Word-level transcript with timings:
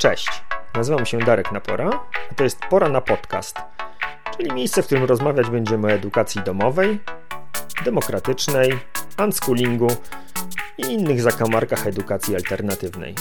Cześć, 0.00 0.42
nazywam 0.74 1.06
się 1.06 1.18
Darek 1.18 1.52
Napora, 1.52 1.90
a 2.30 2.34
to 2.34 2.44
jest 2.44 2.58
Pora 2.70 2.88
na 2.88 3.00
Podcast, 3.00 3.56
czyli 4.36 4.52
miejsce, 4.52 4.82
w 4.82 4.86
którym 4.86 5.04
rozmawiać 5.04 5.50
będziemy 5.50 5.86
o 5.86 5.90
edukacji 5.90 6.42
domowej, 6.42 7.00
demokratycznej, 7.84 8.78
unschoolingu 9.24 9.88
i 10.78 10.82
innych 10.82 11.22
zakamarkach 11.22 11.86
edukacji 11.86 12.36
alternatywnej. 12.36 13.14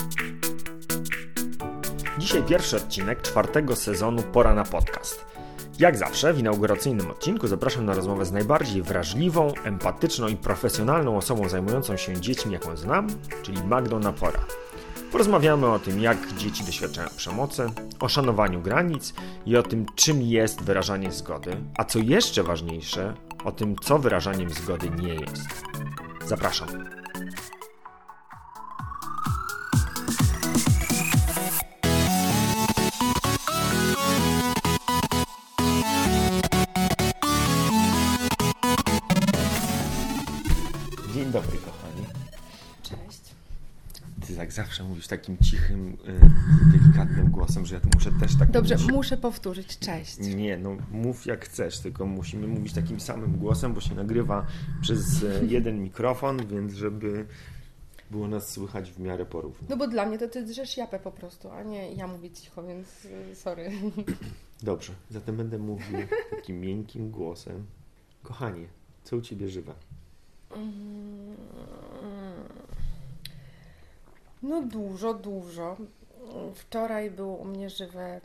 Dzisiaj 2.18 2.44
pierwszy 2.44 2.78
odcinek 2.78 3.22
czwartego 3.22 3.76
sezonu 3.76 4.24
Pora 4.24 4.54
na 4.54 4.64
Podcast. 4.64 5.26
Jak 5.80 5.98
zawsze 5.98 6.34
w 6.34 6.40
inauguracyjnym 6.40 7.12
odcinku 7.12 7.48
zapraszam 7.48 7.86
na 7.86 7.94
rozmowę 7.94 8.26
z 8.26 8.32
najbardziej 8.32 8.82
wrażliwą, 8.82 9.54
empatyczną 9.64 10.28
i 10.28 10.36
profesjonalną 10.36 11.18
osobą 11.18 11.50
zajmującą 11.50 11.98
się 11.98 12.22
dziećmi, 12.22 12.54
jaką 12.54 12.78
znam, 12.78 13.08
czyli 13.44 13.64
Magdą 13.64 14.00
Napora. 14.00 14.40
Porozmawiamy 15.12 15.68
o 15.68 15.80
tym, 15.80 16.00
jak 16.00 16.34
dzieci 16.34 16.64
doświadczają 16.64 17.10
przemocy, 17.18 17.70
o 18.00 18.10
szanowaniu 18.10 18.62
granic 18.62 19.14
i 19.46 19.58
o 19.58 19.64
tym, 19.64 19.86
czym 19.96 20.22
jest 20.22 20.64
wyrażanie 20.64 21.12
zgody, 21.12 21.58
a 21.78 21.84
co 21.84 22.00
jeszcze 22.00 22.44
ważniejsze, 22.44 23.14
o 23.46 23.52
tym, 23.52 23.76
co 23.76 24.00
wyrażaniem 24.00 24.50
zgody 24.50 24.90
nie 24.90 25.14
jest. 25.14 25.48
Zapraszam. 26.26 26.99
Zawsze 44.80 44.90
mówisz 44.90 45.08
takim 45.08 45.38
cichym, 45.38 45.98
y, 46.72 46.78
delikatnym 46.78 47.32
głosem, 47.32 47.66
że 47.66 47.76
ja 47.76 47.82
tu 47.82 47.90
muszę 47.94 48.12
też 48.12 48.38
tak 48.40 48.52
Dobrze, 48.52 48.76
mówić. 48.76 48.92
muszę 48.92 49.18
powtórzyć. 49.18 49.80
Cześć. 49.80 50.18
Nie, 50.20 50.58
no 50.58 50.78
mów 50.92 51.26
jak 51.26 51.46
chcesz, 51.46 51.80
tylko 51.80 52.06
musimy 52.06 52.48
mówić 52.48 52.74
takim 52.74 53.00
samym 53.00 53.38
głosem, 53.38 53.74
bo 53.74 53.82
się 53.82 53.96
nagrywa 53.96 54.46
przez 54.82 55.24
e, 55.24 55.46
jeden 55.46 55.84
mikrofon, 55.84 56.48
więc 56.48 56.74
żeby 56.74 57.26
było 58.12 58.28
nas 58.28 58.50
słychać 58.50 58.92
w 58.92 59.00
miarę 59.00 59.26
porówno. 59.26 59.68
No 59.70 59.78
bo 59.78 59.88
dla 59.88 60.06
mnie 60.06 60.18
to 60.18 60.28
ty 60.28 60.44
drzesz 60.46 60.78
japę 60.78 61.00
po 61.00 61.12
prostu, 61.12 61.52
a 61.52 61.64
nie 61.64 61.94
ja 61.94 62.08
mówię 62.08 62.30
cicho, 62.32 62.64
więc 62.64 63.06
y, 63.06 63.36
sorry. 63.36 63.72
Dobrze, 64.64 64.94
zatem 65.10 65.38
będę 65.38 65.58
mówił 65.58 65.98
takim 66.32 66.62
miękkim 66.62 67.12
głosem. 67.12 67.66
Kochanie, 68.24 68.68
co 69.04 69.18
u 69.18 69.22
Ciebie 69.22 69.50
żywe? 69.50 69.74
Mm, 70.56 71.36
No 74.42 74.62
dużo, 74.62 75.14
dużo. 75.14 75.78
Wczoraj 76.56 77.12
było 77.12 77.36
u 77.36 77.46
mnie 77.46 77.70
żywe 77.70 78.22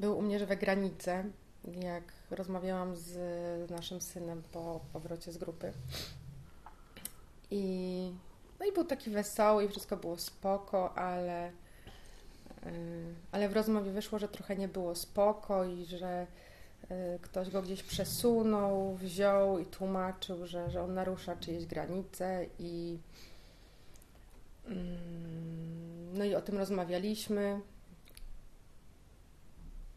były 0.00 0.14
u 0.14 0.22
mnie 0.22 0.38
żywe 0.38 0.56
granice, 0.56 1.24
jak 1.64 2.04
rozmawiałam 2.30 2.96
z 2.96 3.70
naszym 3.70 4.00
synem 4.00 4.42
po 4.52 4.80
powrocie 4.92 5.32
z 5.32 5.38
grupy. 5.38 5.72
I 7.50 8.12
no 8.60 8.66
i 8.66 8.72
był 8.72 8.84
taki 8.84 9.10
wesoły 9.10 9.64
i 9.64 9.68
wszystko 9.68 9.96
było 9.96 10.18
spoko, 10.18 10.98
ale 10.98 11.48
y, 11.48 11.52
ale 13.32 13.48
w 13.48 13.52
rozmowie 13.52 13.90
wyszło, 13.90 14.18
że 14.18 14.28
trochę 14.28 14.56
nie 14.56 14.68
było 14.68 14.94
spoko 14.94 15.64
i 15.64 15.84
że 15.84 16.26
y, 16.90 17.18
ktoś 17.22 17.50
go 17.50 17.62
gdzieś 17.62 17.82
przesunął, 17.82 18.94
wziął 18.94 19.58
i 19.58 19.66
tłumaczył, 19.66 20.46
że, 20.46 20.70
że 20.70 20.82
on 20.82 20.94
narusza 20.94 21.36
czyjeś 21.36 21.66
granice 21.66 22.46
i 22.58 22.98
no 26.14 26.24
i 26.24 26.34
o 26.34 26.40
tym 26.40 26.58
rozmawialiśmy. 26.58 27.60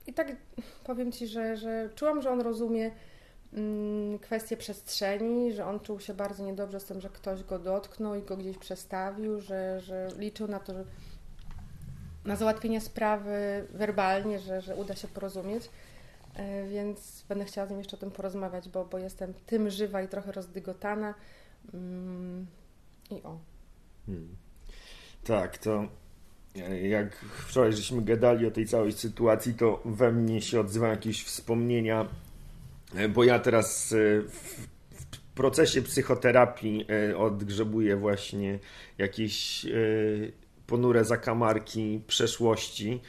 I 0.07 0.13
tak 0.13 0.35
powiem 0.83 1.11
Ci, 1.11 1.27
że, 1.27 1.57
że 1.57 1.89
czułam, 1.95 2.21
że 2.21 2.31
on 2.31 2.41
rozumie 2.41 2.91
mm, 3.53 4.19
kwestię 4.19 4.57
przestrzeni, 4.57 5.53
że 5.53 5.65
on 5.65 5.79
czuł 5.79 5.99
się 5.99 6.13
bardzo 6.13 6.45
niedobrze 6.45 6.79
z 6.79 6.85
tym, 6.85 7.01
że 7.01 7.09
ktoś 7.09 7.43
go 7.43 7.59
dotknął 7.59 8.15
i 8.15 8.21
go 8.21 8.37
gdzieś 8.37 8.57
przestawił, 8.57 9.41
że, 9.41 9.79
że 9.79 10.07
liczył 10.17 10.47
na 10.47 10.59
to, 10.59 10.73
że 10.73 10.85
na 12.25 12.35
załatwienie 12.35 12.81
sprawy 12.81 13.67
werbalnie, 13.69 14.39
że, 14.39 14.61
że 14.61 14.75
uda 14.75 14.95
się 14.95 15.07
porozumieć. 15.07 15.69
E, 16.35 16.67
Więc 16.67 17.25
będę 17.29 17.45
chciała 17.45 17.67
z 17.67 17.69
nim 17.69 17.79
jeszcze 17.79 17.97
o 17.97 17.99
tym 17.99 18.11
porozmawiać, 18.11 18.69
bo, 18.69 18.85
bo 18.85 18.97
jestem 18.97 19.33
tym 19.45 19.69
żywa 19.69 20.01
i 20.01 20.07
trochę 20.07 20.31
rozdygotana. 20.31 21.13
Mm, 21.73 22.47
I 23.11 23.23
o. 23.23 23.39
Hmm. 24.05 24.35
Tak, 25.23 25.57
to 25.57 25.87
e, 26.55 26.87
jak 26.87 27.15
wczoraj 27.15 27.73
żeśmy 27.73 28.01
gadali 28.01 28.45
o 28.47 28.51
tej 28.51 28.65
całej 28.65 28.91
sytuacji, 28.91 29.53
to 29.53 29.81
we 29.85 30.11
mnie 30.11 30.41
się 30.41 30.59
odzywają 30.59 30.91
jakieś 30.91 31.23
wspomnienia, 31.23 32.07
e, 32.95 33.09
bo 33.09 33.23
ja 33.23 33.39
teraz 33.39 33.93
e, 33.93 34.21
w, 34.21 34.71
procesie 35.35 35.81
psychoterapii 35.81 36.87
odgrzebuję 37.17 37.95
właśnie 37.95 38.59
jakieś 38.97 39.65
ponure 40.67 41.05
zakamarki 41.05 42.01
przeszłości. 42.07 43.01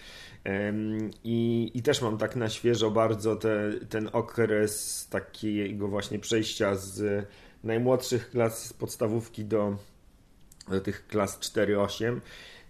I, 1.25 1.71
I 1.75 1.83
też 1.83 2.03
mam 2.03 2.19
tak 2.19 2.37
na 2.37 2.49
świeżo 2.49 2.91
bardzo 2.91 3.37
te, 3.37 3.73
ten 3.89 4.11
okres 4.13 5.07
takiego 5.11 5.89
właśnie 5.89 6.19
przejścia 6.19 6.75
z 6.75 7.27
najmłodszych 7.65 8.31
klas 8.31 8.73
podstawówki 8.73 9.45
do, 9.45 9.77
do 10.71 10.81
tych 10.81 11.07
klas 11.07 11.39
4-8. 11.41 12.21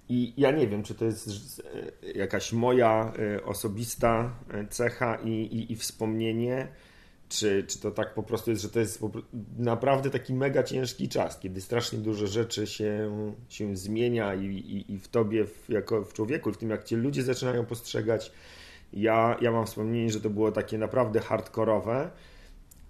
I 0.09 0.33
ja 0.37 0.51
nie 0.51 0.69
wiem, 0.69 0.83
czy 0.83 0.95
to 0.95 1.05
jest 1.05 1.63
jakaś 2.15 2.53
moja 2.53 3.13
e, 3.19 3.45
osobista 3.45 4.33
e, 4.51 4.67
cecha 4.69 5.19
i, 5.25 5.29
i, 5.29 5.73
i 5.73 5.77
wspomnienie, 5.77 6.69
czy, 7.29 7.65
czy 7.69 7.81
to 7.81 7.91
tak 7.91 8.15
po 8.15 8.23
prostu 8.23 8.51
jest, 8.51 8.63
że 8.63 8.69
to 8.69 8.81
jest 8.81 9.01
naprawdę 9.59 10.11
taki 10.11 10.35
mega 10.35 10.63
ciężki 10.63 11.09
czas, 11.09 11.39
kiedy 11.39 11.61
strasznie 11.61 11.99
dużo 11.99 12.27
rzeczy 12.27 12.67
się, 12.67 13.11
się 13.49 13.77
zmienia 13.77 14.35
i, 14.35 14.47
i, 14.47 14.93
i 14.93 14.99
w 14.99 15.09
tobie, 15.09 15.45
w, 15.45 15.69
jako 15.69 16.05
w 16.05 16.13
człowieku, 16.13 16.51
i 16.51 16.53
w 16.53 16.57
tym 16.57 16.71
jak 16.71 16.85
cię 16.85 16.97
ludzie 16.97 17.23
zaczynają 17.23 17.67
postrzegać. 17.67 18.33
Ja, 18.93 19.37
ja 19.41 19.53
mam 19.53 19.67
wspomnienie, 19.67 20.13
że 20.13 20.21
to 20.21 20.31
było 20.31 20.53
takie 20.53 20.79
naprawdę 20.79 21.21
hardkorowe. 21.21 22.11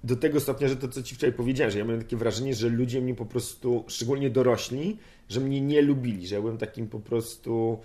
Do 0.04 0.16
tego 0.16 0.40
stopnia, 0.40 0.68
że 0.68 0.76
to, 0.76 0.88
co 0.88 1.02
ci 1.02 1.14
wczoraj 1.14 1.32
powiedziałem, 1.32 1.70
że 1.70 1.78
ja 1.78 1.84
miałem 1.84 2.02
takie 2.02 2.16
wrażenie, 2.16 2.54
że 2.54 2.68
ludzie 2.68 3.00
mnie 3.00 3.14
po 3.14 3.26
prostu, 3.26 3.84
szczególnie 3.88 4.30
dorośli, 4.30 4.98
że 5.28 5.40
mnie 5.40 5.60
nie 5.60 5.82
lubili, 5.82 6.26
że 6.26 6.34
ja 6.34 6.40
byłem 6.40 6.58
takim 6.58 6.88
po 6.88 7.00
prostu 7.00 7.78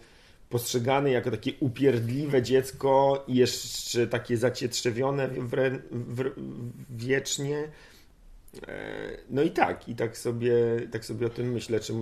postrzegany 0.50 1.12
jako 1.12 1.32
takie 1.32 1.52
upierdliwe 1.60 2.42
dziecko 2.42 3.24
i 3.28 3.36
jeszcze 3.36 4.08
takie 4.08 4.38
zacietrzewione 4.38 5.30
wiecznie. 6.90 7.68
E, 8.68 9.18
No 9.30 9.42
i 9.42 9.52
tak, 9.52 9.90
i 9.90 9.96
tak 9.96 10.18
sobie, 10.18 10.54
tak 10.92 11.06
sobie 11.06 11.28
o 11.28 11.30
tym 11.30 11.52
myślę, 11.52 11.80
czy 11.80 11.94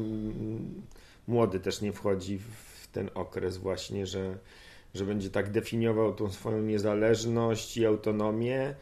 młody 1.28 1.60
też 1.60 1.82
nie 1.82 1.94
wchodzi 1.94 2.40
w 2.40 2.88
ten 2.92 3.10
okres 3.14 3.58
właśnie, 3.58 4.08
że, 4.08 4.38
że 4.94 5.06
będzie 5.06 5.30
tak 5.30 5.52
definiował 5.52 6.16
tą 6.16 6.32
swoją 6.32 6.62
niezależność 6.62 7.78
i 7.78 7.86
autonomię 7.86 8.76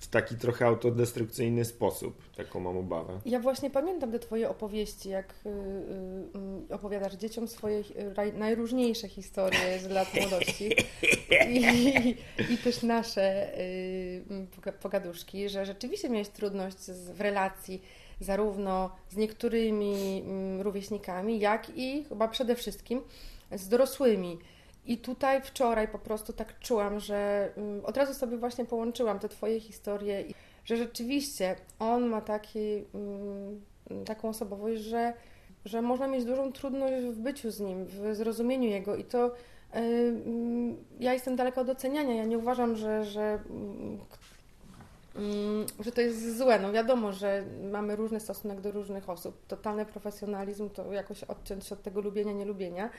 w 0.00 0.08
taki 0.08 0.36
trochę 0.36 0.66
autodestrukcyjny 0.66 1.64
sposób. 1.64 2.22
Taką 2.36 2.60
mam 2.60 2.76
obawę. 2.76 3.20
Ja 3.26 3.40
właśnie 3.40 3.70
pamiętam 3.70 4.12
te 4.12 4.18
Twoje 4.18 4.50
opowieści, 4.50 5.08
jak 5.08 5.34
y, 5.46 5.48
y, 6.70 6.74
opowiadasz 6.74 7.14
dzieciom 7.14 7.48
swoje 7.48 7.82
najróżniejsze 8.34 9.08
historie 9.08 9.78
z 9.78 9.86
lat 9.86 10.08
młodości 10.20 10.72
i, 11.48 12.16
i 12.50 12.58
też 12.58 12.82
nasze 12.82 13.58
y, 13.60 14.24
poga- 14.56 14.72
pogaduszki, 14.72 15.48
że 15.48 15.66
rzeczywiście 15.66 16.08
miałeś 16.08 16.28
trudność 16.28 16.78
z, 16.78 17.10
w 17.10 17.20
relacji 17.20 17.82
zarówno 18.20 18.90
z 19.10 19.16
niektórymi 19.16 20.22
mm, 20.26 20.60
rówieśnikami, 20.60 21.40
jak 21.40 21.70
i 21.76 22.04
chyba 22.04 22.28
przede 22.28 22.56
wszystkim 22.56 23.00
z 23.52 23.68
dorosłymi. 23.68 24.38
I 24.86 24.98
tutaj 24.98 25.42
wczoraj 25.42 25.88
po 25.88 25.98
prostu 25.98 26.32
tak 26.32 26.58
czułam, 26.58 27.00
że 27.00 27.50
mm, 27.56 27.84
od 27.84 27.96
razu 27.96 28.14
sobie 28.14 28.36
właśnie 28.36 28.64
połączyłam 28.64 29.18
te 29.18 29.28
Twoje 29.28 29.60
historie, 29.60 30.24
że 30.64 30.76
rzeczywiście 30.76 31.56
on 31.78 32.06
ma 32.06 32.20
taki, 32.20 32.84
mm, 32.94 33.60
taką 34.04 34.28
osobowość, 34.28 34.82
że, 34.82 35.12
że 35.64 35.82
można 35.82 36.08
mieć 36.08 36.24
dużą 36.24 36.52
trudność 36.52 37.06
w 37.06 37.18
byciu 37.18 37.50
z 37.50 37.60
nim, 37.60 37.84
w 37.84 38.16
zrozumieniu 38.16 38.68
jego 38.68 38.96
i 38.96 39.04
to 39.04 39.26
y, 39.26 39.30
mm, 39.72 40.76
ja 41.00 41.12
jestem 41.12 41.36
daleka 41.36 41.60
od 41.60 41.68
oceniania. 41.68 42.14
Ja 42.14 42.24
nie 42.24 42.38
uważam, 42.38 42.76
że, 42.76 43.04
że, 43.04 43.38
że 45.80 45.92
to 45.92 46.00
jest 46.00 46.38
złe. 46.38 46.58
No 46.58 46.72
wiadomo, 46.72 47.12
że 47.12 47.44
mamy 47.72 47.96
różny 47.96 48.20
stosunek 48.20 48.60
do 48.60 48.72
różnych 48.72 49.10
osób. 49.10 49.46
Totalny 49.46 49.86
profesjonalizm 49.86 50.70
to 50.70 50.92
jakoś 50.92 51.24
odciąć 51.24 51.66
się 51.66 51.74
od 51.74 51.82
tego 51.82 52.00
lubienia, 52.00 52.32
nielubienia. 52.32 52.90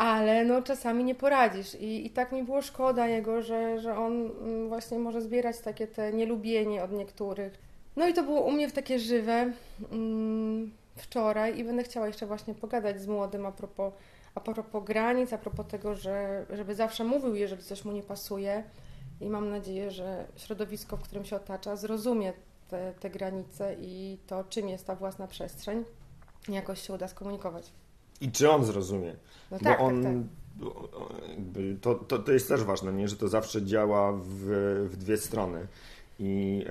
Ale 0.00 0.44
no 0.44 0.62
czasami 0.62 1.04
nie 1.04 1.14
poradzisz 1.14 1.74
I, 1.74 2.06
i 2.06 2.10
tak 2.10 2.32
mi 2.32 2.42
było 2.42 2.62
szkoda 2.62 3.06
jego, 3.06 3.42
że, 3.42 3.80
że 3.80 3.96
on 3.96 4.12
mm, 4.12 4.68
właśnie 4.68 4.98
może 4.98 5.22
zbierać 5.22 5.58
takie 5.58 5.86
te 5.86 6.12
nielubienie 6.12 6.84
od 6.84 6.92
niektórych. 6.92 7.58
No 7.96 8.08
i 8.08 8.14
to 8.14 8.22
było 8.22 8.40
u 8.40 8.50
mnie 8.50 8.68
w 8.68 8.72
takie 8.72 8.98
żywe. 8.98 9.52
Mm, 9.92 10.70
wczoraj 10.96 11.58
i 11.58 11.64
będę 11.64 11.82
chciała 11.82 12.06
jeszcze 12.06 12.26
właśnie 12.26 12.54
pogadać 12.54 13.00
z 13.00 13.06
młodym 13.06 13.46
a 13.46 13.52
propos, 13.52 13.92
a 14.34 14.40
propos 14.40 14.84
granic, 14.84 15.32
a 15.32 15.38
propos 15.38 15.66
tego, 15.66 15.94
że, 15.94 16.46
żeby 16.50 16.74
zawsze 16.74 17.04
mówił, 17.04 17.34
jeżeli 17.34 17.62
coś 17.62 17.84
mu 17.84 17.92
nie 17.92 18.02
pasuje. 18.02 18.64
I 19.20 19.30
mam 19.30 19.50
nadzieję, 19.50 19.90
że 19.90 20.26
środowisko, 20.36 20.96
w 20.96 21.02
którym 21.02 21.24
się 21.24 21.36
otacza, 21.36 21.76
zrozumie 21.76 22.32
te, 22.68 22.94
te 23.00 23.10
granice 23.10 23.76
i 23.80 24.18
to, 24.26 24.44
czym 24.44 24.68
jest 24.68 24.86
ta 24.86 24.94
własna 24.94 25.26
przestrzeń, 25.26 25.84
jakoś 26.48 26.80
się 26.80 26.92
uda 26.92 27.08
skomunikować. 27.08 27.72
I 28.20 28.32
czy 28.32 28.50
on 28.50 28.64
zrozumie? 28.64 29.14
No 29.50 29.58
tak, 29.58 29.78
Bo 29.78 29.84
on, 29.84 30.02
tak, 30.02 30.12
tak. 30.12 30.22
To, 31.80 31.94
to, 31.94 32.18
to 32.18 32.32
jest 32.32 32.48
też 32.48 32.64
ważne, 32.64 32.92
nie? 32.92 33.08
że 33.08 33.16
to 33.16 33.28
zawsze 33.28 33.62
działa 33.62 34.12
w, 34.12 34.44
w 34.90 34.96
dwie 34.96 35.16
strony. 35.16 35.66
I 36.18 36.64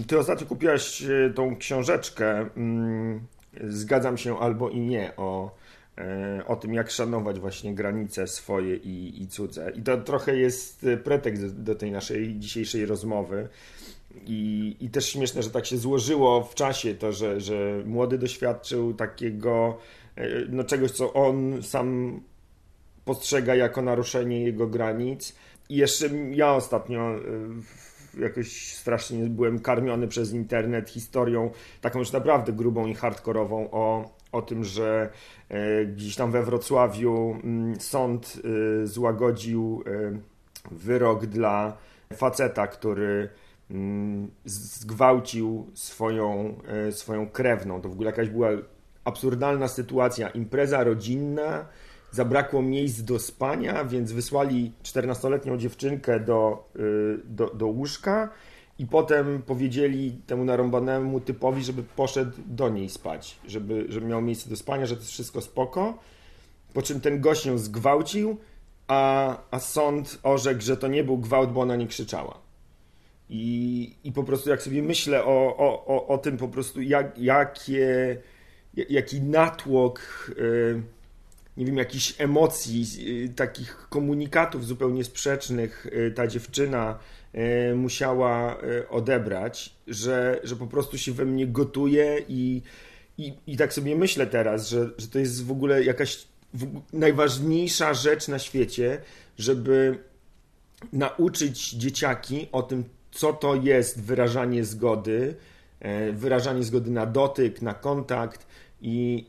y, 0.00 0.04
ty 0.04 0.18
ostatnio 0.18 0.46
kupiłaś 0.46 1.02
e, 1.02 1.32
tą 1.34 1.56
książeczkę 1.56 2.42
y, 2.42 3.20
Zgadzam 3.68 4.18
się 4.18 4.38
albo 4.38 4.68
i 4.68 4.80
nie 4.80 5.16
o, 5.16 5.56
y, 6.38 6.46
o 6.46 6.56
tym, 6.56 6.74
jak 6.74 6.90
szanować 6.90 7.40
właśnie 7.40 7.74
granice 7.74 8.26
swoje 8.26 8.76
i, 8.76 9.22
i 9.22 9.28
cudze. 9.28 9.72
I 9.74 9.82
to 9.82 9.96
trochę 9.96 10.36
jest 10.36 10.86
pretekst 11.04 11.42
do, 11.42 11.62
do 11.62 11.74
tej 11.74 11.90
naszej 11.90 12.38
dzisiejszej 12.38 12.86
rozmowy. 12.86 13.48
I, 14.26 14.76
I 14.80 14.90
też 14.90 15.06
śmieszne, 15.08 15.42
że 15.42 15.50
tak 15.50 15.66
się 15.66 15.76
złożyło 15.76 16.44
w 16.44 16.54
czasie 16.54 16.94
to, 16.94 17.12
że, 17.12 17.40
że 17.40 17.82
młody 17.86 18.18
doświadczył 18.18 18.94
takiego 18.94 19.78
no, 20.48 20.64
czegoś, 20.64 20.90
co 20.90 21.12
on 21.12 21.62
sam 21.62 22.20
postrzega 23.04 23.54
jako 23.54 23.82
naruszenie 23.82 24.44
jego 24.44 24.66
granic. 24.66 25.36
I 25.68 25.76
jeszcze 25.76 26.10
ja 26.30 26.54
ostatnio 26.54 27.14
jakoś 28.18 28.74
strasznie 28.74 29.26
byłem 29.26 29.60
karmiony 29.60 30.08
przez 30.08 30.32
internet 30.32 30.90
historią 30.90 31.50
taką 31.80 31.98
już 31.98 32.12
naprawdę 32.12 32.52
grubą 32.52 32.86
i 32.86 32.94
hardkorową 32.94 33.70
o, 33.70 34.10
o 34.32 34.42
tym, 34.42 34.64
że 34.64 35.10
e, 35.48 35.86
gdzieś 35.86 36.16
tam 36.16 36.30
we 36.30 36.42
Wrocławiu 36.42 37.36
mm, 37.44 37.80
sąd 37.80 38.42
e, 38.82 38.86
złagodził 38.86 39.82
e, 39.86 40.18
wyrok 40.70 41.26
dla 41.26 41.76
faceta, 42.12 42.66
który 42.66 43.28
mm, 43.70 44.30
zgwałcił 44.44 45.70
swoją, 45.74 46.58
swoją 46.90 47.28
krewną. 47.28 47.80
To 47.80 47.88
w 47.88 47.92
ogóle 47.92 48.10
jakaś 48.10 48.28
była 48.28 48.48
absurdalna 49.04 49.68
sytuacja. 49.68 50.28
Impreza 50.28 50.84
rodzinna, 50.84 51.66
zabrakło 52.10 52.62
miejsc 52.62 53.02
do 53.02 53.18
spania, 53.18 53.84
więc 53.84 54.12
wysłali 54.12 54.72
14-letnią 54.82 55.56
dziewczynkę 55.56 56.20
do, 56.20 56.68
y, 56.76 57.20
do, 57.24 57.46
do 57.46 57.66
łóżka 57.66 58.28
i 58.78 58.86
potem 58.86 59.42
powiedzieli 59.42 60.12
temu 60.26 60.44
narąbanemu 60.44 61.20
typowi, 61.20 61.64
żeby 61.64 61.82
poszedł 61.82 62.32
do 62.46 62.68
niej 62.68 62.88
spać, 62.88 63.38
żeby, 63.46 63.86
żeby 63.88 64.06
miał 64.06 64.22
miejsce 64.22 64.50
do 64.50 64.56
spania, 64.56 64.86
że 64.86 64.94
to 64.94 65.00
jest 65.00 65.12
wszystko 65.12 65.40
spoko. 65.40 65.98
Po 66.74 66.82
czym 66.82 67.00
ten 67.00 67.20
gość 67.20 67.46
ją 67.46 67.58
zgwałcił, 67.58 68.36
a, 68.88 69.36
a 69.50 69.58
sąd 69.58 70.18
orzekł, 70.22 70.60
że 70.60 70.76
to 70.76 70.88
nie 70.88 71.04
był 71.04 71.18
gwałt, 71.18 71.52
bo 71.52 71.60
ona 71.60 71.76
nie 71.76 71.86
krzyczała. 71.86 72.38
I, 73.30 73.94
i 74.04 74.12
po 74.12 74.24
prostu 74.24 74.50
jak 74.50 74.62
sobie 74.62 74.82
myślę 74.82 75.24
o, 75.24 75.56
o, 75.56 75.86
o, 75.86 76.06
o 76.06 76.18
tym 76.18 76.36
po 76.36 76.48
prostu, 76.48 76.82
jak, 76.82 77.18
jakie, 77.18 78.16
jaki 78.74 79.20
natłok... 79.20 80.30
Yy, 80.36 80.82
nie 81.56 81.66
wiem, 81.66 81.76
jakichś 81.76 82.14
emocji, 82.18 82.86
y, 83.24 83.34
takich 83.34 83.86
komunikatów 83.88 84.66
zupełnie 84.66 85.04
sprzecznych 85.04 85.86
y, 85.86 86.12
ta 86.16 86.26
dziewczyna 86.26 86.98
musiała 87.74 88.58
odebrać, 88.88 89.74
że, 89.86 90.40
że 90.44 90.56
po 90.56 90.66
prostu 90.66 90.98
się 90.98 91.12
we 91.12 91.24
mnie 91.24 91.46
gotuje 91.46 92.22
i, 92.28 92.62
i, 93.18 93.32
i 93.46 93.56
tak 93.56 93.72
sobie 93.72 93.96
myślę 93.96 94.26
teraz, 94.26 94.68
że, 94.68 94.90
że 94.98 95.08
to 95.08 95.18
jest 95.18 95.44
w 95.44 95.50
ogóle 95.50 95.84
jakaś 95.84 96.26
najważniejsza 96.92 97.94
rzecz 97.94 98.28
na 98.28 98.38
świecie, 98.38 99.00
żeby 99.38 99.98
nauczyć 100.92 101.70
dzieciaki 101.70 102.48
o 102.52 102.62
tym, 102.62 102.84
co 103.10 103.32
to 103.32 103.54
jest 103.54 104.00
wyrażanie 104.02 104.64
zgody, 104.64 105.34
wyrażanie 106.12 106.62
zgody 106.62 106.90
na 106.90 107.06
dotyk, 107.06 107.62
na 107.62 107.74
kontakt 107.74 108.46
i, 108.80 109.26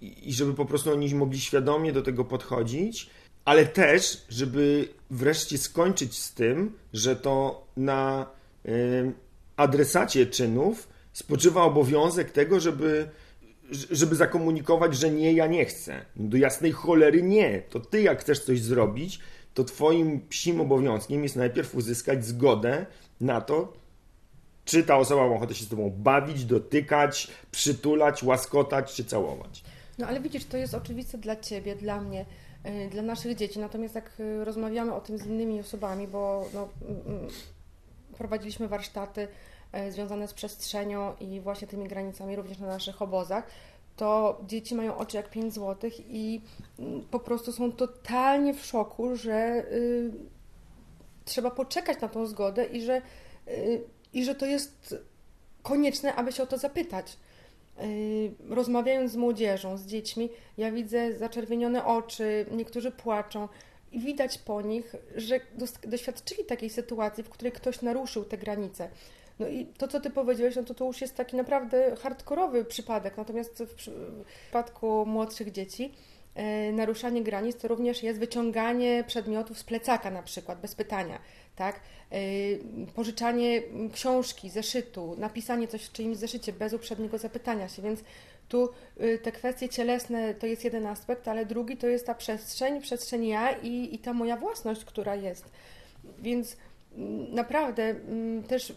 i 0.00 0.32
żeby 0.32 0.54
po 0.54 0.64
prostu 0.64 0.92
oni 0.92 1.14
mogli 1.14 1.40
świadomie 1.40 1.92
do 1.92 2.02
tego 2.02 2.24
podchodzić, 2.24 3.10
ale 3.44 3.66
też, 3.66 4.24
żeby 4.28 4.88
wreszcie 5.10 5.58
skończyć 5.58 6.18
z 6.18 6.34
tym, 6.34 6.72
że 6.92 7.16
to 7.16 7.66
na 7.76 8.26
y, 8.66 9.12
adresacie 9.56 10.26
czynów 10.26 10.88
spoczywa 11.12 11.62
obowiązek 11.62 12.30
tego, 12.30 12.60
żeby, 12.60 13.08
żeby 13.70 14.16
zakomunikować, 14.16 14.96
że 14.96 15.10
nie, 15.10 15.32
ja 15.32 15.46
nie 15.46 15.64
chcę. 15.64 16.04
Do 16.16 16.36
jasnej 16.36 16.72
cholery 16.72 17.22
nie. 17.22 17.62
To 17.70 17.80
ty, 17.80 18.02
jak 18.02 18.20
chcesz 18.20 18.40
coś 18.40 18.60
zrobić, 18.60 19.20
to 19.54 19.64
twoim 19.64 20.20
psim 20.28 20.60
obowiązkiem 20.60 21.22
jest 21.22 21.36
najpierw 21.36 21.74
uzyskać 21.74 22.26
zgodę 22.26 22.86
na 23.20 23.40
to, 23.40 23.72
czy 24.68 24.84
ta 24.84 24.96
osoba 24.96 25.28
ma 25.28 25.34
ochotę 25.34 25.54
się 25.54 25.64
z 25.64 25.68
tobą 25.68 25.90
bawić, 25.96 26.44
dotykać, 26.44 27.28
przytulać, 27.50 28.22
łaskotać 28.22 28.94
czy 28.94 29.04
całować. 29.04 29.64
No 29.98 30.06
ale 30.06 30.20
widzisz, 30.20 30.44
to 30.44 30.56
jest 30.56 30.74
oczywiste 30.74 31.18
dla 31.18 31.36
Ciebie, 31.36 31.76
dla 31.76 32.00
mnie, 32.00 32.26
y, 32.66 32.88
dla 32.90 33.02
naszych 33.02 33.36
dzieci. 33.36 33.58
Natomiast 33.58 33.94
jak 33.94 34.20
y, 34.20 34.44
rozmawiamy 34.44 34.94
o 34.94 35.00
tym 35.00 35.18
z 35.18 35.26
innymi 35.26 35.60
osobami, 35.60 36.08
bo 36.08 36.44
no, 36.54 36.68
mm, 36.88 37.00
mm, 37.06 37.28
prowadziliśmy 38.18 38.68
warsztaty 38.68 39.28
y, 39.88 39.92
związane 39.92 40.28
z 40.28 40.34
przestrzenią 40.34 41.16
i 41.20 41.40
właśnie 41.40 41.68
tymi 41.68 41.88
granicami 41.88 42.36
również 42.36 42.58
na 42.58 42.66
naszych 42.66 43.02
obozach, 43.02 43.46
to 43.96 44.40
dzieci 44.46 44.74
mają 44.74 44.96
oczy 44.96 45.16
jak 45.16 45.30
5 45.30 45.54
zł 45.54 45.90
i 46.08 46.40
mm, 46.78 47.00
po 47.10 47.20
prostu 47.20 47.52
są 47.52 47.72
totalnie 47.72 48.54
w 48.54 48.64
szoku, 48.64 49.16
że 49.16 49.64
y, 49.72 50.10
trzeba 51.24 51.50
poczekać 51.50 52.00
na 52.00 52.08
tą 52.08 52.26
zgodę 52.26 52.64
i 52.64 52.82
że, 52.82 53.02
y, 53.48 53.82
i 54.12 54.24
że 54.24 54.34
to 54.34 54.46
jest 54.46 54.96
konieczne, 55.62 56.14
aby 56.14 56.32
się 56.32 56.42
o 56.42 56.46
to 56.46 56.58
zapytać. 56.58 57.16
Yy, 57.80 58.54
rozmawiając 58.54 59.12
z 59.12 59.16
młodzieżą, 59.16 59.76
z 59.76 59.86
dziećmi, 59.86 60.30
ja 60.58 60.72
widzę 60.72 61.18
zaczerwienione 61.18 61.84
oczy, 61.84 62.46
niektórzy 62.50 62.90
płaczą 62.90 63.48
i 63.92 64.00
widać 64.00 64.38
po 64.38 64.62
nich, 64.62 64.94
że 65.16 65.40
doświadczyli 65.86 66.44
takiej 66.44 66.70
sytuacji, 66.70 67.24
w 67.24 67.28
której 67.28 67.52
ktoś 67.52 67.82
naruszył 67.82 68.24
te 68.24 68.38
granice. 68.38 68.88
No 69.38 69.48
i 69.48 69.66
to, 69.66 69.88
co 69.88 70.00
ty 70.00 70.10
powiedziałeś, 70.10 70.56
no 70.56 70.62
to 70.62 70.74
to 70.74 70.84
już 70.84 71.00
jest 71.00 71.16
taki 71.16 71.36
naprawdę 71.36 71.96
hardkorowy 71.96 72.64
przypadek. 72.64 73.16
Natomiast 73.16 73.62
w 73.62 73.74
przypadku 73.74 75.06
młodszych 75.06 75.52
dzieci 75.52 75.94
yy, 76.36 76.72
naruszanie 76.72 77.22
granic 77.22 77.56
to 77.56 77.68
również 77.68 78.02
jest 78.02 78.18
wyciąganie 78.18 79.04
przedmiotów 79.06 79.58
z 79.58 79.64
plecaka 79.64 80.10
na 80.10 80.22
przykład, 80.22 80.60
bez 80.60 80.74
pytania 80.74 81.18
tak? 81.58 81.80
Y, 82.12 82.60
pożyczanie 82.94 83.62
książki, 83.92 84.50
zeszytu, 84.50 85.14
napisanie 85.18 85.68
coś 85.68 85.84
w 85.84 85.92
czyimś 85.92 86.16
zeszycie 86.16 86.52
bez 86.52 86.72
uprzedniego 86.72 87.18
zapytania 87.18 87.68
się, 87.68 87.82
więc 87.82 88.00
tu 88.48 88.68
y, 89.00 89.18
te 89.18 89.32
kwestie 89.32 89.68
cielesne 89.68 90.34
to 90.34 90.46
jest 90.46 90.64
jeden 90.64 90.86
aspekt, 90.86 91.28
ale 91.28 91.46
drugi 91.46 91.76
to 91.76 91.86
jest 91.86 92.06
ta 92.06 92.14
przestrzeń, 92.14 92.80
przestrzeń 92.80 93.26
ja 93.26 93.52
i, 93.52 93.94
i 93.94 93.98
ta 93.98 94.12
moja 94.12 94.36
własność, 94.36 94.84
która 94.84 95.14
jest. 95.14 95.44
Więc 96.18 96.56
mm, 96.96 97.34
naprawdę 97.34 97.82
mm, 97.82 98.42
też 98.42 98.74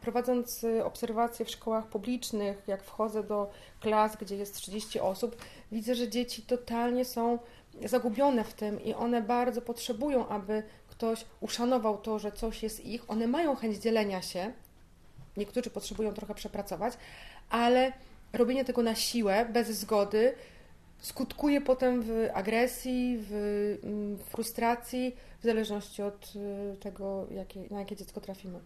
prowadząc 0.00 0.64
y, 0.64 0.84
obserwacje 0.84 1.44
w 1.46 1.50
szkołach 1.50 1.86
publicznych, 1.86 2.62
jak 2.66 2.82
wchodzę 2.82 3.22
do 3.22 3.50
klas, 3.80 4.16
gdzie 4.16 4.36
jest 4.36 4.54
30 4.54 5.00
osób, 5.00 5.36
widzę, 5.72 5.94
że 5.94 6.08
dzieci 6.08 6.42
totalnie 6.42 7.04
są 7.04 7.38
zagubione 7.84 8.44
w 8.44 8.54
tym 8.54 8.84
i 8.84 8.94
one 8.94 9.22
bardzo 9.22 9.62
potrzebują, 9.62 10.28
aby 10.28 10.62
ktoś 10.96 11.24
uszanował 11.40 11.98
to, 11.98 12.18
że 12.18 12.32
coś 12.32 12.62
jest 12.62 12.84
ich, 12.84 13.10
one 13.10 13.26
mają 13.26 13.56
chęć 13.56 13.76
dzielenia 13.76 14.22
się, 14.22 14.52
niektórzy 15.36 15.70
potrzebują 15.70 16.14
trochę 16.14 16.34
przepracować, 16.34 16.94
ale 17.50 17.92
robienie 18.32 18.64
tego 18.64 18.82
na 18.82 18.94
siłę, 18.94 19.48
bez 19.52 19.68
zgody, 19.68 20.34
skutkuje 20.98 21.60
potem 21.60 22.02
w 22.02 22.28
agresji, 22.34 23.18
w 23.20 23.32
mm, 23.84 24.18
frustracji, 24.18 25.16
w 25.40 25.44
zależności 25.44 26.02
od 26.02 26.32
y, 26.36 26.76
tego, 26.76 27.26
jakie, 27.30 27.60
na 27.70 27.78
jakie 27.78 27.96
dziecko 27.96 28.20
trafimy. 28.20 28.58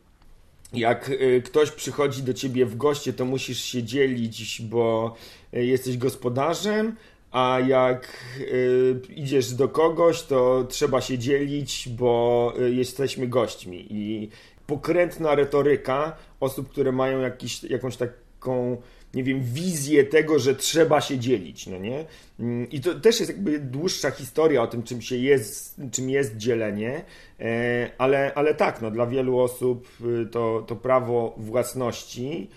Jak 0.72 1.08
y, 1.08 1.42
ktoś 1.44 1.70
przychodzi 1.70 2.22
do 2.22 2.34
ciebie 2.34 2.66
w 2.66 2.76
goście, 2.76 3.12
to 3.12 3.24
musisz 3.24 3.60
się 3.64 3.82
dzielić, 3.82 4.62
bo 4.62 5.14
y, 5.54 5.64
jesteś 5.64 5.98
gospodarzem, 5.98 6.96
a 7.30 7.58
jak 7.66 8.08
y, 8.40 9.00
idziesz 9.16 9.54
do 9.54 9.68
kogoś, 9.68 10.22
to 10.22 10.64
trzeba 10.68 11.00
się 11.00 11.18
dzielić, 11.18 11.88
bo 11.88 12.52
y, 12.60 12.74
jesteśmy 12.74 13.28
gośćmi. 13.28 13.86
I 13.90 14.28
pokrętna 14.66 15.34
retoryka 15.34 16.16
osób, 16.40 16.68
które 16.68 16.92
mają 16.92 17.20
jakiś, 17.20 17.64
jakąś 17.64 17.96
taką 17.96 18.76
nie 19.14 19.24
wiem, 19.24 19.40
wizję 19.42 20.04
tego, 20.04 20.38
że 20.38 20.54
trzeba 20.54 21.00
się 21.00 21.18
dzielić, 21.18 21.66
no 21.66 21.78
nie? 21.78 22.04
Mm, 22.40 22.70
I 22.70 22.80
to 22.80 22.94
też 22.94 23.20
jest 23.20 23.32
jakby 23.32 23.58
dłuższa 23.58 24.10
historia 24.10 24.62
o 24.62 24.66
tym, 24.66 24.82
czym 24.82 25.02
się 25.02 25.16
jest, 25.16 25.80
czym 25.92 26.10
jest 26.10 26.36
dzielenie, 26.36 27.04
e, 27.40 27.90
ale, 27.98 28.34
ale 28.34 28.54
tak, 28.54 28.82
no 28.82 28.90
dla 28.90 29.06
wielu 29.06 29.38
osób 29.38 29.88
y, 30.00 30.26
to, 30.26 30.64
to 30.66 30.76
prawo 30.76 31.34
własności 31.36 32.50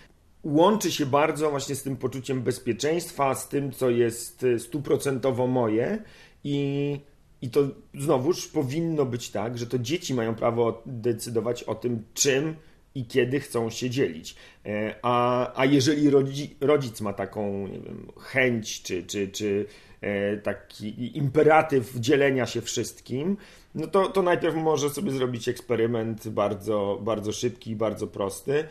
łączy 0.44 0.92
się 0.92 1.06
bardzo 1.06 1.50
właśnie 1.50 1.76
z 1.76 1.84
tym 1.84 1.98
poczuciem 1.98 2.42
bezpieczeństwa, 2.42 3.36
z 3.36 3.50
tym, 3.50 3.72
co 3.72 3.90
jest 3.90 4.44
y, 4.44 4.60
stuprocentowo 4.60 5.48
moje 5.48 6.04
i, 6.44 7.00
i 7.42 7.50
to 7.50 7.62
znowuż 7.94 8.48
powinno 8.48 9.06
być 9.06 9.30
tak, 9.30 9.58
że 9.58 9.68
to 9.68 9.80
dzieci 9.80 10.14
mają 10.14 10.36
prawo 10.36 10.84
decydować 10.86 11.64
o 11.64 11.76
tym, 11.76 12.04
czym 12.14 12.56
i 12.96 13.06
kiedy 13.06 13.40
chcą 13.40 13.70
się 13.70 13.90
dzielić. 13.90 14.36
E, 14.66 14.96
a, 15.02 15.52
a 15.62 15.66
jeżeli 15.66 16.10
rodzi, 16.10 16.56
rodzic 16.62 17.02
ma 17.02 17.14
taką 17.14 17.68
wiem, 17.68 18.12
chęć 18.20 18.82
czy, 18.82 19.04
czy, 19.04 19.28
czy 19.28 19.66
e, 20.02 20.38
taki 20.38 21.18
imperatyw 21.18 21.96
dzielenia 21.96 22.46
się 22.46 22.62
wszystkim, 22.62 23.38
no 23.76 23.88
to, 23.88 24.08
to 24.08 24.22
najpierw 24.22 24.56
może 24.56 24.90
sobie 24.90 25.12
zrobić 25.12 25.48
eksperyment 25.48 26.28
bardzo, 26.28 27.00
bardzo 27.02 27.32
szybki, 27.32 27.76
bardzo 27.76 28.08
prosty, 28.08 28.64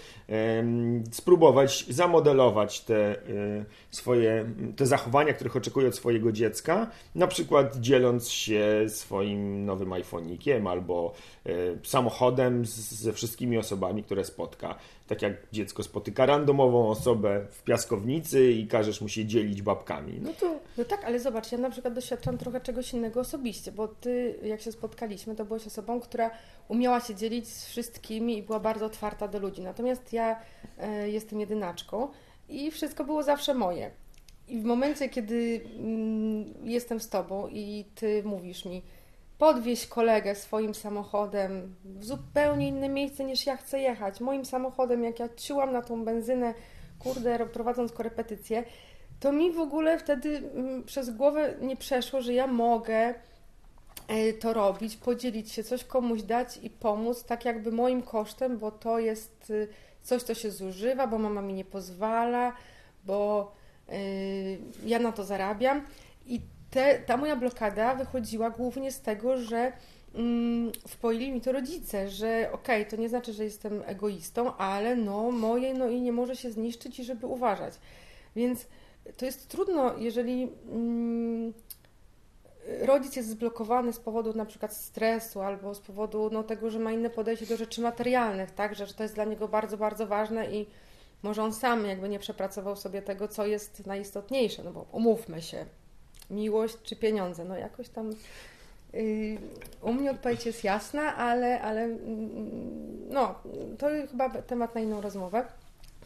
spróbować 1.10 1.86
zamodelować 1.88 2.80
te 2.80 3.10
e, 3.10 3.64
swoje, 3.90 4.50
te 4.76 4.86
zachowania, 4.86 5.32
których 5.32 5.56
oczekuje 5.56 5.88
od 5.88 5.96
swojego 5.96 6.32
dziecka, 6.32 6.90
na 7.14 7.26
przykład 7.26 7.76
dzieląc 7.76 8.30
się 8.30 8.84
swoim 8.88 9.64
nowym 9.64 9.90
iPhone'ikiem 9.90 10.68
albo 10.68 11.12
e, 11.46 11.50
samochodem 11.82 12.66
ze 12.66 13.12
wszystkimi 13.12 13.58
osobami, 13.58 14.02
które 14.02 14.24
spotka 14.24 14.78
tak 15.06 15.22
jak 15.22 15.32
dziecko 15.52 15.82
spotyka 15.82 16.26
randomową 16.26 16.88
osobę 16.88 17.46
w 17.50 17.62
piaskownicy 17.62 18.52
i 18.52 18.66
każesz 18.66 19.00
mu 19.00 19.08
się 19.08 19.24
dzielić 19.24 19.62
babkami. 19.62 20.20
No 20.20 20.32
to... 20.40 20.60
No 20.78 20.84
tak, 20.84 21.04
ale 21.04 21.20
zobacz, 21.20 21.52
ja 21.52 21.58
na 21.58 21.70
przykład 21.70 21.94
doświadczam 21.94 22.38
trochę 22.38 22.60
czegoś 22.60 22.92
innego 22.92 23.20
osobiście, 23.20 23.72
bo 23.72 23.88
ty, 23.88 24.38
jak 24.42 24.60
się 24.60 24.72
spotkaliśmy, 24.72 25.36
to 25.36 25.44
byłaś 25.44 25.66
osobą, 25.66 26.00
która 26.00 26.30
umiała 26.68 27.00
się 27.00 27.14
dzielić 27.14 27.48
z 27.48 27.66
wszystkimi 27.66 28.38
i 28.38 28.42
była 28.42 28.60
bardzo 28.60 28.86
otwarta 28.86 29.28
do 29.28 29.38
ludzi. 29.38 29.62
Natomiast 29.62 30.12
ja 30.12 30.40
e, 30.78 31.10
jestem 31.10 31.40
jedynaczką 31.40 32.08
i 32.48 32.70
wszystko 32.70 33.04
było 33.04 33.22
zawsze 33.22 33.54
moje. 33.54 33.90
I 34.48 34.60
w 34.60 34.64
momencie, 34.64 35.08
kiedy 35.08 35.60
mm, 35.78 36.44
jestem 36.64 37.00
z 37.00 37.08
tobą 37.08 37.48
i 37.48 37.84
ty 37.94 38.22
mówisz 38.24 38.64
mi, 38.64 38.82
podwieźć 39.42 39.86
kolegę 39.86 40.34
swoim 40.34 40.74
samochodem 40.74 41.74
w 41.84 42.04
zupełnie 42.04 42.68
inne 42.68 42.88
miejsce 42.88 43.24
niż 43.24 43.46
ja 43.46 43.56
chcę 43.56 43.80
jechać. 43.80 44.20
Moim 44.20 44.44
samochodem, 44.44 45.04
jak 45.04 45.18
ja 45.18 45.28
ciułam 45.36 45.72
na 45.72 45.82
tą 45.82 46.04
benzynę, 46.04 46.54
kurde, 46.98 47.46
prowadząc 47.46 47.92
korepetycję, 47.92 48.64
to 49.20 49.32
mi 49.32 49.52
w 49.52 49.58
ogóle 49.58 49.98
wtedy 49.98 50.50
mm, 50.54 50.84
przez 50.84 51.10
głowę 51.10 51.54
nie 51.60 51.76
przeszło, 51.76 52.22
że 52.22 52.34
ja 52.34 52.46
mogę 52.46 53.14
e, 54.08 54.32
to 54.32 54.52
robić, 54.52 54.96
podzielić 54.96 55.52
się, 55.52 55.64
coś 55.64 55.84
komuś 55.84 56.22
dać 56.22 56.56
i 56.62 56.70
pomóc, 56.70 57.24
tak 57.24 57.44
jakby 57.44 57.72
moim 57.72 58.02
kosztem, 58.02 58.58
bo 58.58 58.70
to 58.70 58.98
jest 58.98 59.50
y, 59.50 59.68
coś, 60.02 60.22
co 60.22 60.34
się 60.34 60.50
zużywa, 60.50 61.06
bo 61.06 61.18
mama 61.18 61.42
mi 61.42 61.54
nie 61.54 61.64
pozwala, 61.64 62.52
bo 63.04 63.52
y, 63.92 64.58
ja 64.86 64.98
na 64.98 65.12
to 65.12 65.24
zarabiam. 65.24 65.86
I 66.26 66.40
te, 66.72 66.98
ta 66.98 67.16
moja 67.16 67.36
blokada 67.36 67.94
wychodziła 67.94 68.50
głównie 68.50 68.92
z 68.92 69.00
tego, 69.00 69.36
że 69.36 69.72
mm, 70.14 70.72
wpoili 70.88 71.32
mi 71.32 71.40
to 71.40 71.52
rodzice, 71.52 72.08
że 72.08 72.48
okej, 72.52 72.82
okay, 72.82 72.90
to 72.90 72.96
nie 72.96 73.08
znaczy, 73.08 73.32
że 73.32 73.44
jestem 73.44 73.82
egoistą, 73.86 74.56
ale 74.56 74.96
no 74.96 75.30
moje 75.30 75.74
no 75.74 75.88
i 75.88 76.00
nie 76.00 76.12
może 76.12 76.36
się 76.36 76.50
zniszczyć 76.50 76.98
i 76.98 77.04
żeby 77.04 77.26
uważać. 77.26 77.74
Więc 78.36 78.66
to 79.16 79.24
jest 79.24 79.48
trudno, 79.48 79.98
jeżeli 79.98 80.52
mm, 80.72 81.52
rodzic 82.80 83.16
jest 83.16 83.28
zblokowany 83.28 83.92
z 83.92 83.98
powodu 83.98 84.32
na 84.34 84.46
przykład 84.46 84.76
stresu 84.76 85.40
albo 85.40 85.74
z 85.74 85.80
powodu 85.80 86.30
no, 86.32 86.42
tego, 86.42 86.70
że 86.70 86.78
ma 86.78 86.92
inne 86.92 87.10
podejście 87.10 87.46
do 87.46 87.56
rzeczy 87.56 87.80
materialnych, 87.80 88.50
tak, 88.50 88.74
że, 88.74 88.86
że 88.86 88.94
to 88.94 89.02
jest 89.02 89.14
dla 89.14 89.24
niego 89.24 89.48
bardzo, 89.48 89.76
bardzo 89.76 90.06
ważne 90.06 90.52
i 90.52 90.66
może 91.22 91.42
on 91.42 91.52
sam 91.52 91.86
jakby 91.86 92.08
nie 92.08 92.18
przepracował 92.18 92.76
sobie 92.76 93.02
tego, 93.02 93.28
co 93.28 93.46
jest 93.46 93.86
najistotniejsze, 93.86 94.62
no 94.64 94.72
bo 94.72 94.86
umówmy 94.92 95.42
się, 95.42 95.66
miłość 96.32 96.76
czy 96.82 96.96
pieniądze. 96.96 97.44
No 97.44 97.56
jakoś 97.56 97.88
tam 97.88 98.10
yy, 98.92 99.38
u 99.82 99.92
mnie 99.92 100.10
odpowiedź 100.10 100.46
jest 100.46 100.64
jasna, 100.64 101.16
ale, 101.16 101.60
ale 101.60 101.88
yy, 101.88 101.98
no, 103.10 103.34
to 103.78 103.86
chyba 104.10 104.30
temat 104.30 104.74
na 104.74 104.80
inną 104.80 105.00
rozmowę. 105.00 105.44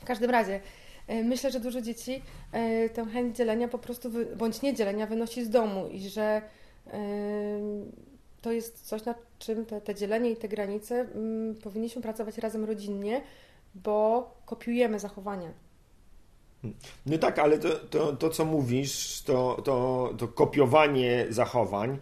W 0.00 0.04
każdym 0.04 0.30
razie 0.30 0.60
yy, 1.08 1.24
myślę, 1.24 1.50
że 1.50 1.60
dużo 1.60 1.80
dzieci 1.80 2.22
yy, 2.52 2.90
tę 2.90 3.04
chęć 3.04 3.36
dzielenia 3.36 3.68
po 3.68 3.78
prostu, 3.78 4.10
bądź 4.36 4.62
nie 4.62 4.74
dzielenia 4.74 5.06
wynosi 5.06 5.44
z 5.44 5.50
domu 5.50 5.88
i 5.88 6.08
że 6.08 6.42
to 8.42 8.52
jest 8.52 8.86
coś, 8.86 9.04
nad 9.04 9.18
czym 9.38 9.66
te, 9.66 9.80
te 9.80 9.94
dzielenie 9.94 10.30
i 10.30 10.36
te 10.36 10.48
granice 10.48 11.00
mm, 11.00 11.54
powinniśmy 11.54 12.02
pracować 12.02 12.38
razem 12.38 12.64
rodzinnie, 12.64 13.20
bo 13.74 14.30
kopiujemy 14.44 14.98
zachowania 14.98 15.65
no 17.06 17.18
tak, 17.18 17.38
ale 17.38 17.58
to, 17.58 17.68
to, 17.70 18.12
to 18.12 18.30
co 18.30 18.44
mówisz, 18.44 19.22
to, 19.22 19.62
to, 19.64 20.14
to 20.18 20.28
kopiowanie 20.28 21.26
zachowań, 21.30 21.98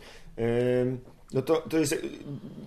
no 1.33 1.43
to, 1.43 1.57
to 1.57 1.79
jest 1.79 1.97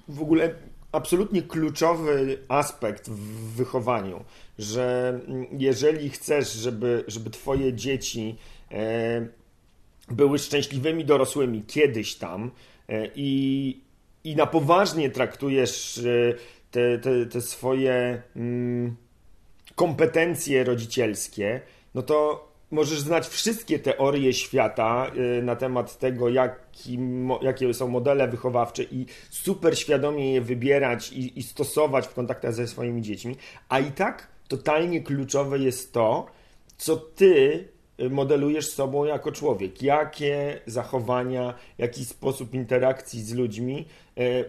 w 0.07 0.21
ogóle 0.21 0.55
absolutnie 0.91 1.41
kluczowy 1.41 2.37
aspekt 2.47 3.09
w 3.09 3.55
wychowaniu, 3.55 4.23
że 4.59 5.19
jeżeli 5.51 6.09
chcesz, 6.09 6.53
żeby, 6.53 7.03
żeby 7.07 7.29
twoje 7.29 7.73
dzieci 7.73 8.35
były 10.09 10.39
szczęśliwymi 10.39 11.05
dorosłymi 11.05 11.63
kiedyś 11.67 12.15
tam 12.15 12.51
e, 12.89 13.09
i, 13.15 13.81
i 14.23 14.35
na 14.35 14.45
poważnie 14.45 15.09
traktujesz 15.09 15.97
e, 15.97 16.33
te, 16.71 16.99
te, 16.99 17.25
te 17.25 17.41
swoje 17.41 18.21
mm, 18.35 18.95
kompetencje 19.75 20.63
rodzicielskie, 20.63 21.61
no 21.97 22.03
to 22.03 22.47
możesz 22.71 22.99
znać 22.99 23.27
wszystkie 23.27 23.79
teorie 23.79 24.33
świata 24.33 25.11
y, 25.39 25.43
na 25.43 25.55
temat 25.55 25.97
tego, 25.99 26.29
jaki, 26.29 26.99
jakie 27.41 27.73
są 27.73 27.87
modele 27.87 28.27
wychowawcze 28.27 28.83
i 28.83 29.05
super 29.29 29.79
świadomie 29.79 30.33
je 30.33 30.41
wybierać 30.41 31.11
i, 31.11 31.39
i 31.39 31.43
stosować 31.43 32.07
w 32.07 32.13
kontaktach 32.13 32.53
ze 32.53 32.67
swoimi 32.67 33.01
dziećmi, 33.01 33.35
a 33.69 33.79
i 33.79 33.91
tak 33.91 34.27
totalnie 34.47 35.01
kluczowe 35.01 35.59
jest 35.59 35.93
to, 35.93 36.25
co 36.77 36.97
ty 36.97 37.67
y, 37.99 38.09
modelujesz 38.09 38.69
sobą 38.69 39.05
jako 39.05 39.31
człowiek. 39.31 39.81
Jakie 39.81 40.61
zachowania, 40.65 41.53
jaki 41.77 42.05
sposób 42.05 42.53
interakcji 42.53 43.23
z 43.23 43.33
ludźmi 43.33 43.85
y, 44.19 44.45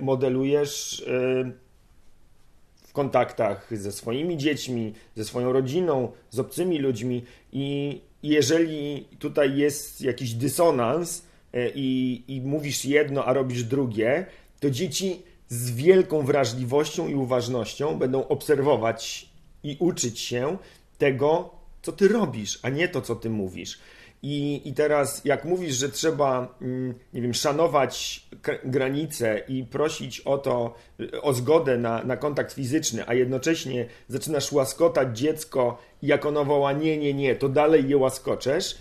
modelujesz 2.88 2.92
kontaktach 2.92 3.68
ze 3.70 3.92
swoimi 3.92 4.36
dziećmi, 4.36 4.94
ze 5.16 5.24
swoją 5.24 5.52
rodziną, 5.52 6.12
z 6.30 6.38
obcymi 6.38 6.78
ludźmi 6.78 7.24
i 7.52 8.00
jeżeli 8.22 9.04
tutaj 9.18 9.56
jest 9.56 10.00
jakiś 10.00 10.34
dysonans 10.34 11.22
e, 11.52 11.70
i, 11.74 12.22
i 12.28 12.40
mówisz 12.40 12.84
jedno, 12.84 13.24
a 13.24 13.32
robisz 13.32 13.64
drugie, 13.64 14.26
to 14.60 14.70
dzieci 14.70 15.22
z 15.48 15.70
wielką 15.70 16.22
wrażliwością 16.22 17.08
i 17.08 17.14
uważnością 17.14 17.98
będą 17.98 18.28
obserwować 18.28 19.28
i 19.62 19.76
uczyć 19.80 20.20
się 20.20 20.58
tego, 20.98 21.50
co 21.82 21.92
ty 21.92 22.08
robisz, 22.08 22.58
a 22.62 22.68
nie 22.68 22.88
to, 22.88 23.02
co 23.02 23.14
ty 23.16 23.30
mówisz. 23.30 23.78
I, 24.22 24.68
I 24.68 24.74
teraz, 24.74 25.24
jak 25.24 25.44
mówisz, 25.44 25.74
że 25.74 25.88
trzeba, 25.88 26.54
mm, 26.60 26.94
nie 27.14 27.22
wiem, 27.22 27.34
szanować 27.34 28.26
granice 28.64 29.42
i 29.48 29.64
prosić 29.64 30.20
o 30.20 30.38
to, 30.38 30.74
o 31.22 31.32
zgodę 31.32 31.78
na, 31.78 32.04
na 32.04 32.16
kontakt 32.16 32.52
fizyczny, 32.52 33.04
a 33.06 33.14
jednocześnie 33.14 33.86
zaczynasz 34.08 34.52
łaskotać 34.52 35.18
dziecko 35.18 35.78
i 36.02 36.06
jak 36.06 36.26
ono 36.26 36.44
woła 36.44 36.72
nie, 36.72 36.98
nie, 36.98 37.14
nie, 37.14 37.36
to 37.36 37.48
dalej 37.48 37.88
je 37.88 37.96
łaskoczesz, 37.96 38.78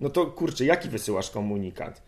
no 0.00 0.10
to 0.10 0.26
kurczę, 0.26 0.64
jaki 0.64 0.88
wysyłasz 0.88 1.30
komunikat? 1.30 2.02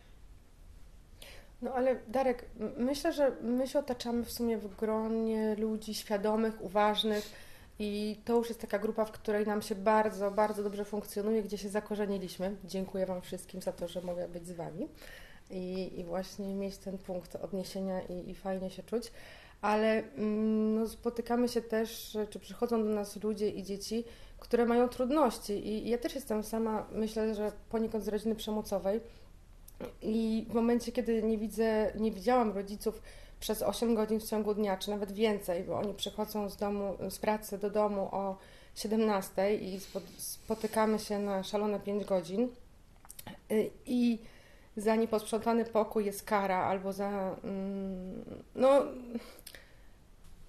No 1.63 1.73
ale 1.73 1.97
Darek, 2.09 2.45
myślę, 2.77 3.13
że 3.13 3.33
my 3.43 3.69
się 3.69 3.79
otaczamy 3.79 4.25
w 4.25 4.33
sumie 4.33 4.59
w 4.59 4.77
gronie 4.77 5.57
ludzi 5.59 5.95
świadomych, 5.95 6.63
uważnych, 6.63 7.48
i 7.79 8.21
to 8.25 8.37
już 8.37 8.49
jest 8.49 8.61
taka 8.61 8.79
grupa, 8.79 9.05
w 9.05 9.13
której 9.13 9.47
nam 9.47 9.63
się 9.63 9.75
bardzo, 9.75 10.31
bardzo 10.31 10.63
dobrze 10.63 10.85
funkcjonuje, 10.85 11.43
gdzie 11.43 11.59
się 11.59 11.69
zakorzeniliśmy. 11.69 12.57
Dziękuję 12.65 13.07
Wam 13.07 13.23
wszystkim 13.23 13.63
za 13.63 13.73
to, 13.73 13.89
że 13.89 14.01
mogę 14.01 14.29
być 14.29 14.47
z 14.47 14.53
Wami 14.53 14.89
i, 15.51 16.01
i 16.01 16.05
właśnie 16.05 16.55
mieć 16.55 16.79
ten 16.79 16.99
punkt 16.99 17.37
odniesienia 17.37 18.01
i, 18.01 18.31
i 18.31 18.35
fajnie 18.35 18.71
się 18.71 18.83
czuć. 18.83 19.13
Ale 19.61 20.03
mm, 20.15 20.75
no, 20.75 20.89
spotykamy 20.89 21.49
się 21.49 21.63
też, 21.63 22.19
czy 22.31 22.39
przychodzą 22.39 22.85
do 22.85 22.91
nas 22.91 23.23
ludzie 23.23 23.51
i 23.51 23.63
dzieci, 23.63 24.05
które 24.39 24.67
mają 24.67 24.89
trudności. 24.89 25.69
I 25.69 25.89
ja 25.89 25.99
też 25.99 26.15
jestem 26.15 26.45
sama, 26.45 26.87
myślę, 26.93 27.35
że 27.35 27.53
poniekąd 27.69 28.05
z 28.05 28.09
rodziny 28.09 28.35
przemocowej. 28.35 29.01
I 30.03 30.47
w 30.51 30.55
momencie, 30.55 30.93
kiedy 30.93 31.23
nie 31.23 31.39
widzę, 31.39 31.93
nie 31.95 32.13
widziałam 32.13 32.53
rodziców, 32.53 33.03
przez 33.41 33.63
8 33.63 33.95
godzin 33.95 34.21
w 34.21 34.25
ciągu 34.25 34.55
dnia, 34.55 34.77
czy 34.77 34.91
nawet 34.91 35.13
więcej, 35.13 35.65
bo 35.65 35.79
oni 35.79 35.95
przychodzą 35.95 36.49
z 36.49 36.57
domu, 36.57 36.97
z 37.11 37.19
pracy 37.19 37.59
do 37.59 37.71
domu 37.71 38.09
o 38.13 38.37
17 38.75 39.57
i 39.57 39.81
spotykamy 40.19 40.99
się 40.99 41.19
na 41.19 41.43
szalone 41.43 41.81
5 41.81 42.05
godzin. 42.05 42.49
Y, 43.53 43.71
I 43.87 44.19
za 44.77 44.97
nieposprzątany 44.97 45.65
pokój 45.65 46.05
jest 46.05 46.23
kara, 46.23 46.57
albo 46.57 46.93
za. 46.93 47.37
Mm, 47.45 48.25
no. 48.55 48.83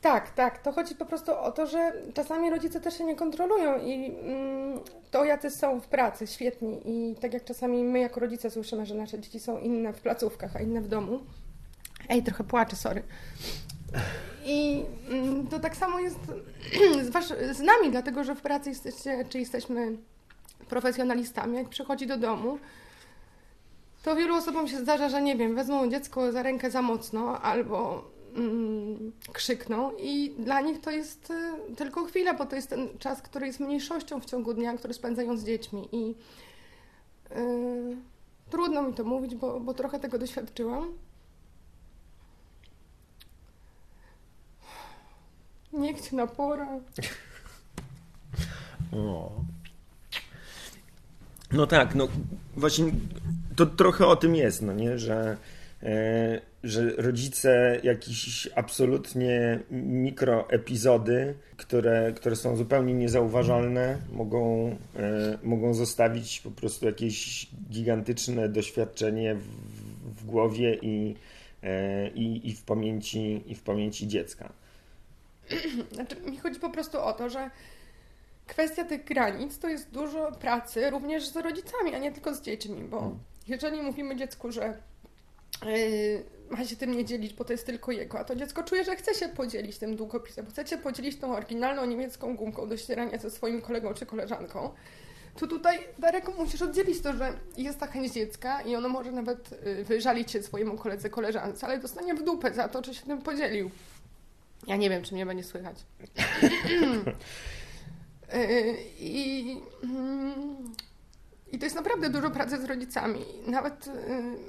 Tak, 0.01 0.31
tak. 0.31 0.57
To 0.57 0.71
chodzi 0.71 0.95
po 0.95 1.05
prostu 1.05 1.31
o 1.31 1.51
to, 1.51 1.67
że 1.67 1.93
czasami 2.13 2.49
rodzice 2.49 2.81
też 2.81 2.97
się 2.97 3.03
nie 3.03 3.15
kontrolują 3.15 3.79
i 3.79 4.15
mm, 4.23 4.79
to 5.11 5.25
jacy 5.25 5.51
są 5.51 5.81
w 5.81 5.87
pracy, 5.87 6.27
świetni. 6.27 6.81
I 6.85 7.15
tak 7.15 7.33
jak 7.33 7.43
czasami 7.43 7.83
my 7.83 7.99
jako 7.99 8.19
rodzice 8.19 8.51
słyszymy, 8.51 8.85
że 8.85 8.95
nasze 8.95 9.19
dzieci 9.19 9.39
są 9.39 9.59
inne 9.59 9.93
w 9.93 10.01
placówkach, 10.01 10.55
a 10.55 10.59
inne 10.59 10.81
w 10.81 10.87
domu. 10.87 11.19
Ej, 12.09 12.23
trochę 12.23 12.43
płaczę, 12.43 12.75
sorry. 12.75 13.03
I 14.45 14.85
mm, 15.09 15.47
to 15.47 15.59
tak 15.59 15.75
samo 15.75 15.99
jest 15.99 16.19
z, 17.11 17.57
z 17.57 17.59
nami, 17.59 17.91
dlatego 17.91 18.23
że 18.23 18.35
w 18.35 18.41
pracy 18.41 18.69
jesteście, 18.69 19.25
czy 19.29 19.39
jesteśmy 19.39 19.97
profesjonalistami, 20.69 21.57
jak 21.57 21.69
przychodzi 21.69 22.07
do 22.07 22.17
domu, 22.17 22.59
to 24.03 24.15
wielu 24.15 24.35
osobom 24.35 24.67
się 24.67 24.77
zdarza, 24.77 25.09
że 25.09 25.21
nie 25.21 25.35
wiem, 25.35 25.55
wezmą 25.55 25.89
dziecko 25.89 26.31
za 26.31 26.43
rękę 26.43 26.71
za 26.71 26.81
mocno 26.81 27.41
albo 27.41 28.03
mm, 28.35 29.11
krzykną 29.33 29.91
i 29.99 30.35
dla 30.39 30.61
nich 30.61 30.81
to 30.81 30.91
jest 30.91 31.31
y, 31.31 31.75
tylko 31.75 32.05
chwila, 32.05 32.33
bo 32.33 32.45
to 32.45 32.55
jest 32.55 32.69
ten 32.69 32.89
czas, 32.99 33.21
który 33.21 33.47
jest 33.47 33.59
mniejszością 33.59 34.21
w 34.21 34.25
ciągu 34.25 34.53
dnia, 34.53 34.77
który 34.77 34.93
spędzają 34.93 35.37
z 35.37 35.43
dziećmi 35.43 35.89
i 35.91 36.15
y, 37.31 37.97
trudno 38.49 38.83
mi 38.83 38.93
to 38.93 39.03
mówić, 39.03 39.35
bo, 39.35 39.59
bo 39.59 39.73
trochę 39.73 39.99
tego 39.99 40.17
doświadczyłam. 40.17 40.93
Niech 45.73 46.01
ci 46.01 46.15
napora. 46.15 46.67
O. 48.91 49.31
No 51.51 51.67
tak, 51.67 51.95
no 51.95 52.07
właśnie 52.55 52.85
to 53.55 53.65
trochę 53.65 54.07
o 54.07 54.15
tym 54.15 54.35
jest, 54.35 54.61
no 54.61 54.73
nie, 54.73 54.99
że, 54.99 55.37
e, 55.83 56.41
że 56.63 56.91
rodzice 56.97 57.79
jakieś 57.83 58.49
absolutnie 58.55 59.59
mikroepizody, 59.71 61.33
które, 61.57 62.13
które 62.15 62.35
są 62.35 62.55
zupełnie 62.55 62.93
niezauważalne, 62.93 63.97
mogą, 64.11 64.75
e, 64.95 65.37
mogą 65.43 65.73
zostawić 65.73 66.41
po 66.41 66.51
prostu 66.51 66.85
jakieś 66.85 67.47
gigantyczne 67.71 68.49
doświadczenie 68.49 69.35
w, 69.35 69.47
w 70.21 70.25
głowie 70.25 70.77
i, 70.81 71.15
e, 71.63 72.09
i, 72.09 72.49
i, 72.49 72.55
w 72.55 72.63
pamięci, 72.63 73.43
i 73.47 73.55
w 73.55 73.63
pamięci 73.63 74.07
dziecka. 74.07 74.53
Znaczy, 75.93 76.15
mi 76.15 76.37
chodzi 76.37 76.59
po 76.59 76.69
prostu 76.69 77.01
o 77.01 77.13
to, 77.13 77.29
że 77.29 77.49
kwestia 78.47 78.83
tych 78.83 79.03
granic 79.03 79.59
to 79.59 79.67
jest 79.67 79.89
dużo 79.91 80.31
pracy 80.31 80.89
również 80.89 81.27
z 81.27 81.35
rodzicami, 81.35 81.95
a 81.95 81.97
nie 81.97 82.11
tylko 82.11 82.35
z 82.35 82.41
dziećmi, 82.41 82.81
bo 82.83 82.99
hmm. 82.99 83.19
jeżeli 83.47 83.81
mówimy 83.81 84.15
dziecku, 84.15 84.51
że 84.51 84.77
yy, 85.65 86.23
ma 86.49 86.65
się 86.65 86.75
tym 86.75 86.91
nie 86.91 87.05
dzielić, 87.05 87.33
bo 87.33 87.45
to 87.45 87.53
jest 87.53 87.65
tylko 87.65 87.91
jego, 87.91 88.19
a 88.19 88.23
to 88.23 88.35
dziecko 88.35 88.63
czuje, 88.63 88.83
że 88.83 88.95
chce 88.95 89.15
się 89.15 89.29
podzielić 89.29 89.77
tym 89.77 89.95
długopisem, 89.95 90.45
chce 90.45 90.67
się 90.67 90.77
podzielić 90.77 91.19
tą 91.19 91.35
oryginalną 91.35 91.85
niemiecką 91.85 92.35
gumką 92.35 92.69
do 92.69 92.77
ścierania 92.77 93.17
ze 93.17 93.31
swoim 93.31 93.61
kolegą 93.61 93.93
czy 93.93 94.05
koleżanką, 94.05 94.71
to 95.39 95.47
tutaj, 95.47 95.79
Darek, 95.99 96.37
musisz 96.37 96.61
oddzielić 96.61 97.01
to, 97.01 97.13
że 97.13 97.33
jest 97.57 97.79
ta 97.79 97.87
chęć 97.87 98.13
dziecka 98.13 98.61
i 98.61 98.75
ono 98.75 98.89
może 98.89 99.11
nawet 99.11 99.53
y, 99.67 99.83
wyżalić 99.83 100.31
się 100.31 100.43
swojemu 100.43 100.77
koledze, 100.77 101.09
koleżance, 101.09 101.67
ale 101.67 101.79
dostanie 101.79 102.15
w 102.15 102.23
dupę 102.23 102.53
za 102.53 102.67
to, 102.67 102.81
czy 102.81 102.93
się 102.93 103.05
tym 103.05 103.21
podzielił. 103.21 103.71
Ja 104.67 104.75
nie 104.75 104.89
wiem, 104.89 105.03
czy 105.03 105.13
mnie 105.13 105.25
będzie 105.25 105.43
słychać. 105.43 105.85
Y, 108.33 108.77
I, 108.99 109.57
mm, 109.83 110.73
I 111.51 111.59
to 111.59 111.65
jest 111.65 111.75
naprawdę 111.75 112.09
dużo 112.09 112.31
pracy 112.31 112.61
z 112.61 112.65
rodzicami. 112.65 113.25
Nawet 113.47 113.87
y, 113.87 113.91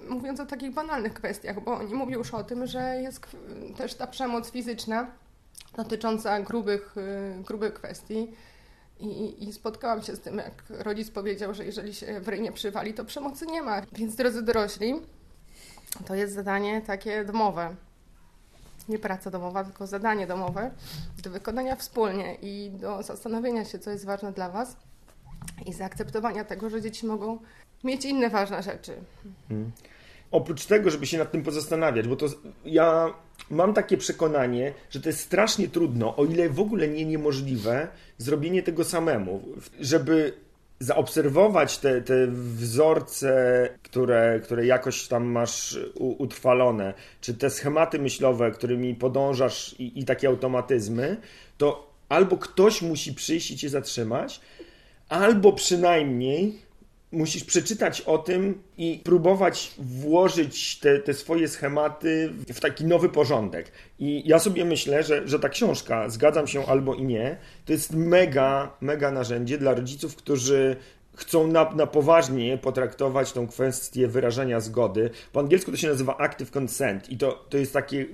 mówiąc 0.08 0.40
o 0.40 0.46
takich 0.46 0.74
banalnych 0.74 1.14
kwestiach, 1.14 1.64
bo 1.64 1.82
nie 1.82 1.94
mówię 1.94 2.14
już 2.14 2.34
o 2.34 2.44
tym, 2.44 2.66
że 2.66 2.96
jest 3.02 3.26
też 3.76 3.94
ta 3.94 4.06
przemoc 4.06 4.50
fizyczna 4.50 5.10
dotycząca 5.76 6.40
grubych, 6.40 6.94
y, 6.96 7.42
grubych 7.42 7.74
kwestii. 7.74 8.28
I, 8.98 9.48
I, 9.48 9.52
spotkałam 9.52 10.02
się 10.02 10.16
z 10.16 10.20
tym, 10.20 10.36
jak 10.38 10.62
rodzic 10.68 11.10
powiedział, 11.10 11.54
że 11.54 11.64
jeżeli 11.64 11.94
się 11.94 12.20
w 12.20 12.28
rynie 12.28 12.52
przywali, 12.52 12.94
to 12.94 13.04
przemocy 13.04 13.46
nie 13.46 13.62
ma. 13.62 13.82
Więc 13.92 14.16
drodzy 14.16 14.42
dorośli, 14.42 14.94
to 16.06 16.14
jest 16.14 16.34
zadanie 16.34 16.82
takie 16.82 17.24
domowe 17.24 17.74
nie 18.90 18.98
praca 18.98 19.30
domowa, 19.30 19.64
tylko 19.64 19.86
zadanie 19.86 20.26
domowe 20.26 20.70
do 21.22 21.30
wykonania 21.30 21.76
wspólnie 21.76 22.34
i 22.42 22.70
do 22.70 23.02
zastanowienia 23.02 23.64
się, 23.64 23.78
co 23.78 23.90
jest 23.90 24.06
ważne 24.06 24.32
dla 24.32 24.50
Was 24.50 24.76
i 25.66 25.72
zaakceptowania 25.72 26.44
tego, 26.44 26.70
że 26.70 26.82
dzieci 26.82 27.06
mogą 27.06 27.38
mieć 27.84 28.04
inne 28.04 28.30
ważne 28.30 28.62
rzeczy. 28.62 28.92
Hmm. 29.48 29.70
Oprócz 30.30 30.66
tego, 30.66 30.90
żeby 30.90 31.06
się 31.06 31.18
nad 31.18 31.32
tym 31.32 31.42
pozastanawiać, 31.42 32.08
bo 32.08 32.16
to 32.16 32.26
ja 32.64 33.14
mam 33.50 33.74
takie 33.74 33.96
przekonanie, 33.96 34.74
że 34.90 35.00
to 35.00 35.08
jest 35.08 35.20
strasznie 35.20 35.68
trudno, 35.68 36.16
o 36.16 36.24
ile 36.24 36.48
w 36.48 36.60
ogóle 36.60 36.88
nie 36.88 37.04
niemożliwe, 37.04 37.88
zrobienie 38.18 38.62
tego 38.62 38.84
samemu, 38.84 39.42
żeby 39.80 40.32
zaobserwować 40.80 41.78
te, 41.78 42.02
te 42.02 42.26
wzorce, 42.26 43.68
które, 43.82 44.40
które 44.44 44.66
jakoś 44.66 45.08
tam 45.08 45.24
masz 45.24 45.78
utrwalone, 45.94 46.94
czy 47.20 47.34
te 47.34 47.50
schematy 47.50 47.98
myślowe, 47.98 48.50
którymi 48.50 48.94
podążasz 48.94 49.74
i, 49.78 50.00
i 50.00 50.04
takie 50.04 50.28
automatyzmy, 50.28 51.16
to 51.58 51.90
albo 52.08 52.36
ktoś 52.36 52.82
musi 52.82 53.14
przyjść 53.14 53.50
i 53.50 53.56
cię 53.56 53.68
zatrzymać, 53.68 54.40
albo 55.08 55.52
przynajmniej 55.52 56.69
musisz 57.12 57.44
przeczytać 57.44 58.00
o 58.00 58.18
tym 58.18 58.62
i 58.78 59.00
próbować 59.04 59.74
włożyć 59.78 60.78
te, 60.78 60.98
te 60.98 61.14
swoje 61.14 61.48
schematy 61.48 62.30
w 62.52 62.60
taki 62.60 62.84
nowy 62.84 63.08
porządek. 63.08 63.72
I 63.98 64.22
ja 64.28 64.38
sobie 64.38 64.64
myślę, 64.64 65.02
że, 65.02 65.28
że 65.28 65.38
ta 65.38 65.48
książka, 65.48 66.08
zgadzam 66.08 66.46
się 66.46 66.66
albo 66.66 66.94
i 66.94 67.02
nie, 67.02 67.36
to 67.64 67.72
jest 67.72 67.94
mega, 67.94 68.76
mega 68.80 69.10
narzędzie 69.10 69.58
dla 69.58 69.74
rodziców, 69.74 70.16
którzy 70.16 70.76
chcą 71.14 71.46
na, 71.46 71.70
na 71.70 71.86
poważnie 71.86 72.58
potraktować 72.58 73.32
tą 73.32 73.46
kwestię 73.46 74.08
wyrażania 74.08 74.60
zgody. 74.60 75.10
Po 75.32 75.40
angielsku 75.40 75.70
to 75.70 75.76
się 75.76 75.88
nazywa 75.88 76.16
active 76.18 76.50
consent 76.50 77.10
i 77.10 77.18
to, 77.18 77.44
to 77.48 77.58
jest 77.58 77.72
takie 77.72 78.06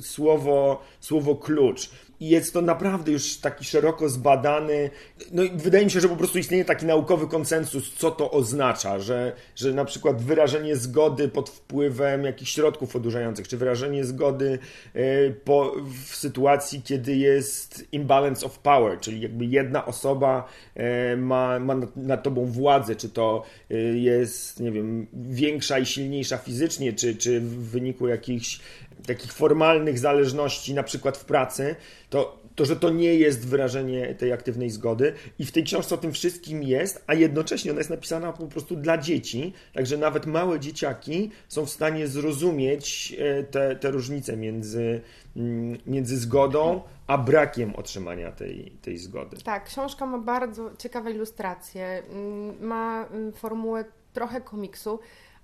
słowo, 0.00 0.82
słowo 1.00 1.36
klucz 1.36 1.90
i 2.20 2.28
jest 2.28 2.52
to 2.52 2.62
naprawdę 2.62 3.12
już 3.12 3.36
taki 3.36 3.64
szeroko 3.64 4.08
zbadany. 4.08 4.90
No 5.32 5.42
i 5.42 5.50
wydaje 5.50 5.84
mi 5.84 5.90
się, 5.90 6.00
że 6.00 6.08
po 6.08 6.16
prostu 6.16 6.38
istnieje 6.38 6.64
taki 6.64 6.86
naukowy 6.86 7.26
konsensus, 7.26 7.94
co 7.94 8.10
to 8.10 8.30
oznacza, 8.30 8.98
że, 8.98 9.32
że 9.56 9.72
na 9.72 9.84
przykład 9.84 10.22
wyrażenie 10.22 10.76
zgody 10.76 11.28
pod 11.28 11.50
wpływem 11.50 12.24
jakichś 12.24 12.52
środków 12.52 12.96
odurzających, 12.96 13.48
czy 13.48 13.56
wyrażenie 13.56 14.04
zgody 14.04 14.58
e, 14.94 15.30
po, 15.30 15.74
w 16.04 16.16
sytuacji, 16.16 16.82
kiedy 16.82 17.16
jest 17.16 17.88
imbalance 17.92 18.46
of 18.46 18.58
power, 18.58 19.00
czyli 19.00 19.20
jakby 19.20 19.44
jedna 19.44 19.86
osoba 19.86 20.48
e, 20.74 21.16
ma, 21.16 21.58
ma 21.58 21.74
nad 21.96 22.22
tobą 22.22 22.46
władzę, 22.46 22.96
czy 22.96 23.08
to 23.08 23.44
e, 23.70 23.74
jest, 23.78 24.60
nie 24.60 24.72
wiem, 24.72 25.06
większa 25.12 25.78
i 25.78 25.86
silniejsza 25.86 26.38
fizycznie, 26.38 26.92
czy, 26.92 27.16
czy 27.16 27.40
w 27.40 27.70
wyniku 27.70 28.08
jakichś 28.08 28.60
takich 29.08 29.32
formalnych 29.32 29.98
zależności, 29.98 30.74
na 30.74 30.82
przykład 30.82 31.16
w 31.16 31.24
pracy, 31.24 31.76
to, 32.10 32.38
to, 32.54 32.64
że 32.64 32.76
to 32.76 32.90
nie 32.90 33.14
jest 33.14 33.48
wyrażenie 33.48 34.14
tej 34.14 34.32
aktywnej 34.32 34.70
zgody. 34.70 35.12
I 35.38 35.46
w 35.46 35.52
tej 35.52 35.64
książce 35.64 35.94
o 35.94 35.98
tym 35.98 36.12
wszystkim 36.12 36.62
jest, 36.62 37.04
a 37.06 37.14
jednocześnie 37.14 37.70
ona 37.70 37.80
jest 37.80 37.90
napisana 37.90 38.32
po 38.32 38.46
prostu 38.46 38.76
dla 38.76 38.98
dzieci, 38.98 39.52
także 39.72 39.96
nawet 39.96 40.26
małe 40.26 40.60
dzieciaki 40.60 41.30
są 41.48 41.66
w 41.66 41.70
stanie 41.70 42.06
zrozumieć 42.06 43.16
e, 43.18 43.44
te, 43.44 43.76
te 43.76 43.90
różnice 43.90 44.36
między, 44.36 45.00
mm, 45.36 45.78
między 45.86 46.18
zgodą 46.18 46.80
a 47.06 47.18
brakiem 47.18 47.76
otrzymania 47.76 48.32
tej, 48.32 48.72
tej 48.82 48.98
zgody. 48.98 49.36
Tak, 49.36 49.64
książka 49.64 50.06
ma 50.06 50.18
bardzo 50.18 50.70
ciekawe 50.78 51.10
ilustracje, 51.10 52.02
mm, 52.10 52.66
ma 52.66 53.06
mm, 53.06 53.32
formułę 53.32 53.84
trochę 54.12 54.40
komiksu 54.40 54.98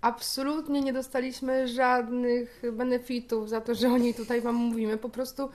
absolutnie 0.05 0.81
nie 0.81 0.93
dostaliśmy 0.93 1.69
żadnych 1.69 2.63
benefitów 2.73 3.49
za 3.49 3.61
to, 3.61 3.75
że 3.75 3.89
o 3.89 3.99
niej 3.99 4.15
tutaj 4.15 4.41
Wam 4.41 4.55
mówimy. 4.55 4.99
Po 4.99 5.09
prostu 5.09 5.51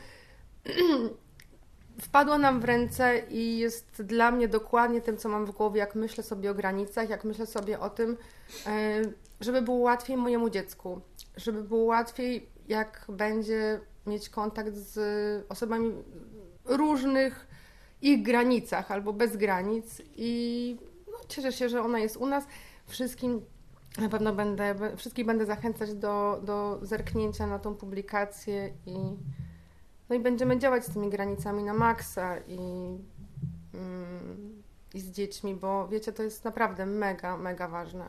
wpadła 2.02 2.38
nam 2.38 2.60
w 2.60 2.64
ręce 2.64 3.22
i 3.30 3.58
jest 3.58 4.04
dla 4.04 4.32
mnie 4.32 4.48
dokładnie 4.48 5.02
tym, 5.02 5.18
co 5.18 5.30
mam 5.30 5.46
w 5.46 5.52
głowie, 5.52 5.80
jak 5.80 5.96
myślę 5.96 6.24
sobie 6.24 6.52
o 6.52 6.54
granicach, 6.54 7.10
jak 7.10 7.24
myślę 7.24 7.46
sobie 7.46 7.80
o 7.80 7.90
tym, 7.90 8.18
e, 8.66 9.02
żeby 9.42 9.62
było 9.62 9.78
łatwiej 9.78 10.18
mojemu 10.18 10.50
dziecku, 10.50 11.02
żeby 11.38 11.64
było 11.64 11.84
łatwiej, 11.84 12.50
jak 12.68 13.06
będzie 13.10 13.80
mieć 14.08 14.30
kontakt 14.30 14.74
z 14.74 15.46
osobami 15.50 15.94
różnych 16.66 17.48
ich 18.02 18.24
granicach 18.24 18.92
albo 18.92 19.14
bez 19.14 19.38
granic 19.38 20.02
i 20.16 20.78
no, 21.08 21.18
cieszę 21.28 21.52
się, 21.52 21.70
że 21.70 21.82
ona 21.82 22.00
jest 22.00 22.18
u 22.18 22.26
nas. 22.26 22.44
Wszystkim 22.88 23.42
na 24.02 24.10
pewno 24.10 24.34
będę, 24.34 24.76
wszystkich 24.98 25.26
będę 25.26 25.46
zachęcać 25.46 25.94
do, 25.94 26.42
do 26.44 26.80
zerknięcia 26.82 27.48
na 27.48 27.60
tą 27.60 27.76
publikację 27.76 28.74
i, 28.86 28.98
no 30.10 30.16
i 30.16 30.20
będziemy 30.20 30.60
działać 30.60 30.86
z 30.86 30.94
tymi 30.94 31.10
granicami 31.10 31.64
na 31.64 31.74
maksa 31.74 32.38
i, 32.38 32.60
mm, 33.74 34.64
i 34.94 35.00
z 35.00 35.12
dziećmi, 35.12 35.56
bo 35.56 35.88
wiecie, 35.88 36.12
to 36.12 36.24
jest 36.24 36.46
naprawdę 36.46 36.86
mega, 36.86 37.38
mega 37.38 37.68
ważne. 37.68 38.06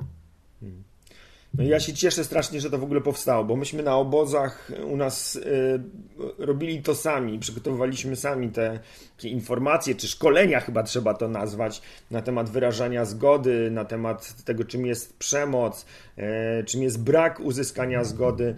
Hmm. 0.61 0.85
No 1.54 1.64
ja 1.64 1.80
się 1.80 1.92
cieszę 1.92 2.24
strasznie, 2.24 2.60
że 2.60 2.70
to 2.70 2.78
w 2.78 2.84
ogóle 2.84 3.00
powstało, 3.00 3.44
bo 3.44 3.56
myśmy 3.56 3.82
na 3.82 3.96
obozach 3.96 4.70
u 4.86 4.96
nas 4.96 5.36
y, 5.36 5.82
robili 6.38 6.82
to 6.82 6.94
sami, 6.94 7.38
przygotowywaliśmy 7.38 8.16
sami 8.16 8.48
te 8.48 8.80
informacje, 9.22 9.94
czy 9.94 10.08
szkolenia 10.08 10.60
chyba 10.60 10.82
trzeba 10.82 11.14
to 11.14 11.28
nazwać, 11.28 11.82
na 12.10 12.22
temat 12.22 12.50
wyrażania 12.50 13.04
zgody, 13.04 13.70
na 13.70 13.84
temat 13.84 14.44
tego, 14.44 14.64
czym 14.64 14.86
jest 14.86 15.18
przemoc, 15.18 15.86
y, 16.18 16.64
czym 16.64 16.82
jest 16.82 17.02
brak 17.02 17.40
uzyskania 17.40 18.04
zgody. 18.04 18.56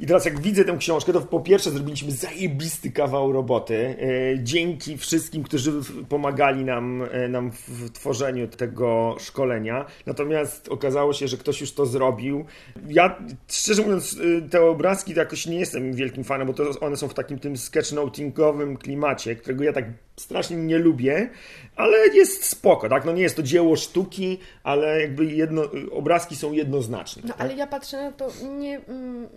I 0.00 0.06
teraz 0.06 0.24
jak 0.24 0.40
widzę 0.40 0.64
tę 0.64 0.76
książkę, 0.78 1.12
to 1.12 1.20
po 1.20 1.40
pierwsze 1.40 1.70
zrobiliśmy 1.70 2.12
zajebisty 2.12 2.90
kawał 2.90 3.32
roboty. 3.32 3.76
E, 3.76 3.96
dzięki 4.42 4.98
wszystkim, 4.98 5.42
którzy 5.42 5.72
pomagali 6.08 6.64
nam, 6.64 7.02
e, 7.12 7.28
nam 7.28 7.50
w 7.50 7.90
tworzeniu 7.90 8.48
tego 8.48 9.16
szkolenia. 9.18 9.86
Natomiast 10.06 10.68
okazało 10.68 11.12
się, 11.12 11.28
że 11.28 11.36
ktoś 11.36 11.60
już 11.60 11.72
to 11.72 11.86
zrobił. 11.86 12.44
Ja, 12.88 13.18
szczerze 13.48 13.82
mówiąc, 13.82 14.20
e, 14.38 14.48
te 14.48 14.62
obrazki 14.62 15.14
to 15.14 15.20
jakoś 15.20 15.46
nie 15.46 15.58
jestem 15.58 15.94
wielkim 15.94 16.24
fanem, 16.24 16.46
bo 16.46 16.52
to 16.52 16.80
one 16.80 16.96
są 16.96 17.08
w 17.08 17.14
takim 17.14 17.38
tym 17.38 17.56
sketchnotingowym 17.56 18.76
klimacie, 18.76 19.36
którego 19.36 19.64
ja 19.64 19.72
tak 19.72 19.84
strasznie 20.20 20.56
nie 20.56 20.78
lubię, 20.78 21.30
ale 21.76 22.08
jest 22.08 22.44
spoko, 22.44 22.88
tak? 22.88 23.04
No 23.04 23.12
nie 23.12 23.22
jest 23.22 23.36
to 23.36 23.42
dzieło 23.42 23.76
sztuki, 23.76 24.38
ale 24.62 25.00
jakby 25.00 25.24
jedno, 25.24 25.62
obrazki 25.92 26.36
są 26.36 26.52
jednoznaczne. 26.52 27.22
No 27.24 27.28
tak? 27.28 27.40
ale 27.40 27.54
ja 27.54 27.66
patrzę 27.66 27.96
na 27.96 28.12
to 28.12 28.32
nie 28.58 28.78
mm, 28.78 29.28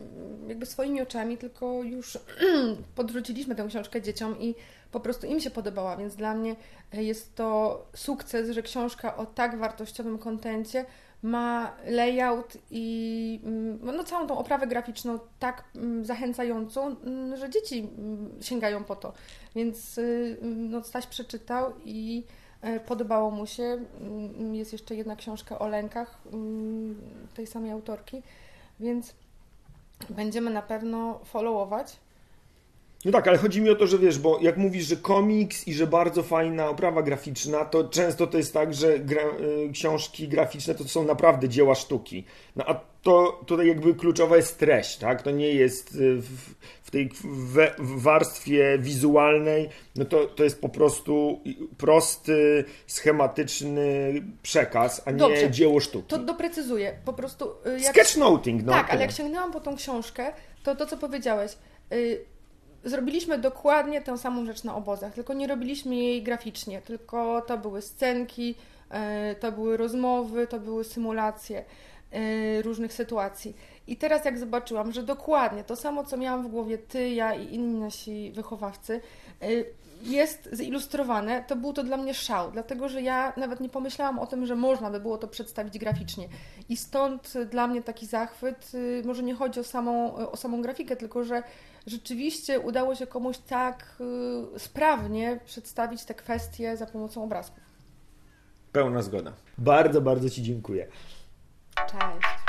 jakby 0.47 0.65
swoimi 0.65 1.01
oczami, 1.01 1.37
tylko 1.37 1.83
już 1.83 2.17
podrzuciliśmy 2.95 3.55
tę 3.55 3.65
książkę 3.69 4.01
dzieciom 4.01 4.39
i 4.39 4.55
po 4.91 4.99
prostu 4.99 5.27
im 5.27 5.39
się 5.39 5.49
podobała, 5.49 5.97
więc 5.97 6.15
dla 6.15 6.35
mnie 6.35 6.55
jest 6.93 7.35
to 7.35 7.85
sukces, 7.95 8.49
że 8.49 8.61
książka 8.61 9.17
o 9.17 9.25
tak 9.25 9.59
wartościowym 9.59 10.17
kontencie 10.17 10.85
ma 11.23 11.71
layout 11.85 12.57
i 12.71 13.39
mm, 13.43 13.79
no, 13.97 14.03
całą 14.03 14.27
tą 14.27 14.37
oprawę 14.37 14.67
graficzną 14.67 15.19
tak 15.39 15.63
mm, 15.75 16.05
zachęcającą, 16.05 16.95
mm, 17.03 17.37
że 17.37 17.49
dzieci 17.49 17.89
sięgają 18.41 18.83
po 18.83 18.95
to. 18.95 19.13
Więc 19.55 19.97
y, 19.97 20.37
no, 20.41 20.83
Staś 20.83 21.07
przeczytał 21.07 21.73
i 21.85 22.23
e, 22.61 22.79
podobało 22.79 23.31
mu 23.31 23.47
się. 23.47 23.77
Jest 24.51 24.73
jeszcze 24.73 24.95
jedna 24.95 25.15
książka 25.15 25.59
o 25.59 25.67
lękach 25.67 26.21
tej 27.33 27.47
samej 27.47 27.71
autorki, 27.71 28.21
więc 28.79 29.13
będziemy 30.09 30.49
na 30.51 30.61
pewno 30.61 31.19
followować. 31.25 31.99
No 33.05 33.11
tak, 33.11 33.27
ale 33.27 33.37
chodzi 33.37 33.61
mi 33.61 33.69
o 33.69 33.75
to, 33.75 33.87
że 33.87 33.97
wiesz, 33.97 34.19
bo 34.19 34.39
jak 34.41 34.57
mówisz, 34.57 34.85
że 34.85 34.95
komiks 34.95 35.67
i 35.67 35.73
że 35.73 35.87
bardzo 35.87 36.23
fajna 36.23 36.69
oprawa 36.69 37.01
graficzna, 37.01 37.65
to 37.65 37.83
często 37.83 38.27
to 38.27 38.37
jest 38.37 38.53
tak, 38.53 38.73
że 38.73 38.99
gra, 38.99 39.23
y, 39.67 39.71
książki 39.73 40.27
graficzne 40.27 40.75
to 40.75 40.83
są 40.83 41.03
naprawdę 41.03 41.49
dzieła 41.49 41.75
sztuki. 41.75 42.23
No 42.55 42.63
a 42.67 42.81
to 43.01 43.41
tutaj 43.45 43.67
jakby 43.67 43.95
kluczowa 43.95 44.37
jest 44.37 44.59
treść, 44.59 44.97
tak? 44.97 45.21
To 45.21 45.31
nie 45.31 45.47
jest 45.47 45.95
y, 45.95 46.15
w, 46.15 46.29
w 46.83 46.91
tej 46.91 47.09
w, 47.23 47.57
w 47.77 48.01
warstwie 48.01 48.77
wizualnej, 48.79 49.69
no 49.95 50.05
to, 50.05 50.25
to 50.25 50.43
jest 50.43 50.61
po 50.61 50.69
prostu 50.69 51.41
prosty, 51.77 52.65
schematyczny 52.87 54.13
przekaz, 54.43 55.01
a 55.05 55.11
nie 55.11 55.17
Dobrze, 55.17 55.51
dzieło 55.51 55.79
sztuki. 55.79 56.07
To 56.07 56.17
doprecyzuję, 56.17 56.95
po 57.05 57.13
prostu... 57.13 57.49
Y, 57.67 57.79
jak... 57.79 57.93
Sketchnoting, 57.93 58.63
no. 58.63 58.71
Tak, 58.71 58.89
ale 58.89 59.01
jak 59.01 59.11
sięgnęłam 59.11 59.51
po 59.51 59.59
tą 59.59 59.75
książkę, 59.75 60.33
to 60.63 60.75
to, 60.75 60.85
co 60.85 60.97
powiedziałeś... 60.97 61.51
Y 61.93 62.32
zrobiliśmy 62.83 63.37
dokładnie 63.37 64.01
tę 64.01 64.17
samą 64.17 64.45
rzecz 64.45 64.63
na 64.63 64.75
obozach, 64.75 65.13
tylko 65.13 65.33
nie 65.33 65.47
robiliśmy 65.47 65.95
jej 65.95 66.23
graficznie, 66.23 66.81
tylko 66.81 67.41
to 67.41 67.57
były 67.57 67.81
scenki, 67.81 68.55
e, 68.89 69.35
to 69.35 69.51
były 69.51 69.77
rozmowy, 69.77 70.47
to 70.47 70.59
były 70.59 70.83
symulacje 70.83 71.65
e, 72.11 72.61
różnych 72.61 72.93
sytuacji. 72.93 73.55
I 73.87 73.97
teraz 73.97 74.25
jak 74.25 74.39
zobaczyłam, 74.39 74.91
że 74.91 75.03
dokładnie 75.03 75.63
to 75.63 75.75
samo, 75.75 76.03
co 76.03 76.17
miałam 76.17 76.43
w 76.43 76.47
głowie 76.47 76.77
ty, 76.77 77.09
ja 77.09 77.35
i 77.35 77.55
inni 77.55 77.79
nasi 77.79 78.31
wychowawcy, 78.31 79.01
e, 79.41 79.47
jest 80.01 80.49
zilustrowane, 80.51 81.43
to 81.47 81.55
był 81.55 81.73
to 81.73 81.83
dla 81.83 81.97
mnie 81.97 82.13
szał, 82.13 82.51
dlatego 82.51 82.89
że 82.89 83.01
ja 83.01 83.33
nawet 83.37 83.59
nie 83.59 83.69
pomyślałam 83.69 84.19
o 84.19 84.27
tym, 84.27 84.45
że 84.45 84.55
można 84.55 84.89
by 84.89 84.99
było 84.99 85.17
to 85.17 85.27
przedstawić 85.27 85.79
graficznie. 85.79 86.27
I 86.69 86.77
stąd 86.77 87.33
dla 87.51 87.67
mnie 87.67 87.81
taki 87.81 88.05
zachwyt, 88.05 88.71
może 89.05 89.23
nie 89.23 89.35
chodzi 89.35 89.59
o 89.59 89.63
samą, 89.63 90.15
o 90.15 90.37
samą 90.37 90.61
grafikę, 90.61 90.95
tylko 90.95 91.23
że 91.23 91.43
rzeczywiście 91.87 92.59
udało 92.59 92.95
się 92.95 93.07
komuś 93.07 93.37
tak 93.37 93.95
y, 94.55 94.59
sprawnie 94.59 95.39
przedstawić 95.45 96.05
te 96.05 96.13
kwestie 96.13 96.77
za 96.77 96.85
pomocą 96.85 97.23
obrazków. 97.23 97.63
Pełna 98.71 99.01
zgoda. 99.01 99.33
Bardzo, 99.57 100.01
bardzo 100.01 100.29
Ci 100.29 100.43
dziękuję. 100.43 100.87
Cześć. 101.75 102.43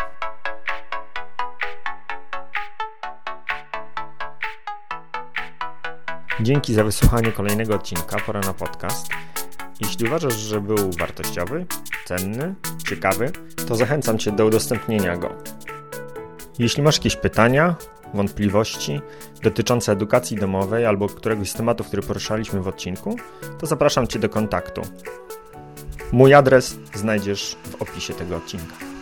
Dzięki 6.41 6.75
za 6.75 6.85
wysłuchanie 6.85 7.33
kolejnego 7.33 7.75
odcinka 7.75 8.17
Pora 8.27 8.41
na 8.41 8.55
podcast. 8.55 9.07
Jeśli 9.81 10.07
uważasz, 10.07 10.35
że 10.35 10.61
był 10.61 10.91
wartościowy, 10.99 11.67
cenny, 12.05 12.55
ciekawy, 12.89 13.31
to 13.69 13.77
zachęcam 13.77 14.19
Cię 14.19 14.33
do 14.33 14.47
udostępnienia 14.47 15.17
go. 15.17 15.35
Jeśli 16.59 16.83
masz 16.83 16.97
jakieś 16.97 17.17
pytania, 17.17 17.77
wątpliwości 18.15 19.01
dotyczące 19.43 19.93
edukacji 19.93 20.37
domowej 20.37 20.87
albo 20.87 21.09
któregoś 21.09 21.51
z 21.51 21.55
tematów, 21.55 21.87
który 21.87 22.03
poruszaliśmy 22.03 22.61
w 22.61 22.69
odcinku, 22.69 23.17
to 23.61 23.67
zapraszam 23.67 24.07
Cię 24.07 24.19
do 24.19 24.29
kontaktu. 24.29 24.83
Mój 26.13 26.35
adres 26.35 26.79
znajdziesz 26.95 27.57
w 27.65 27.83
opisie 27.83 28.15
tego 28.15 28.37
odcinka. 28.37 28.94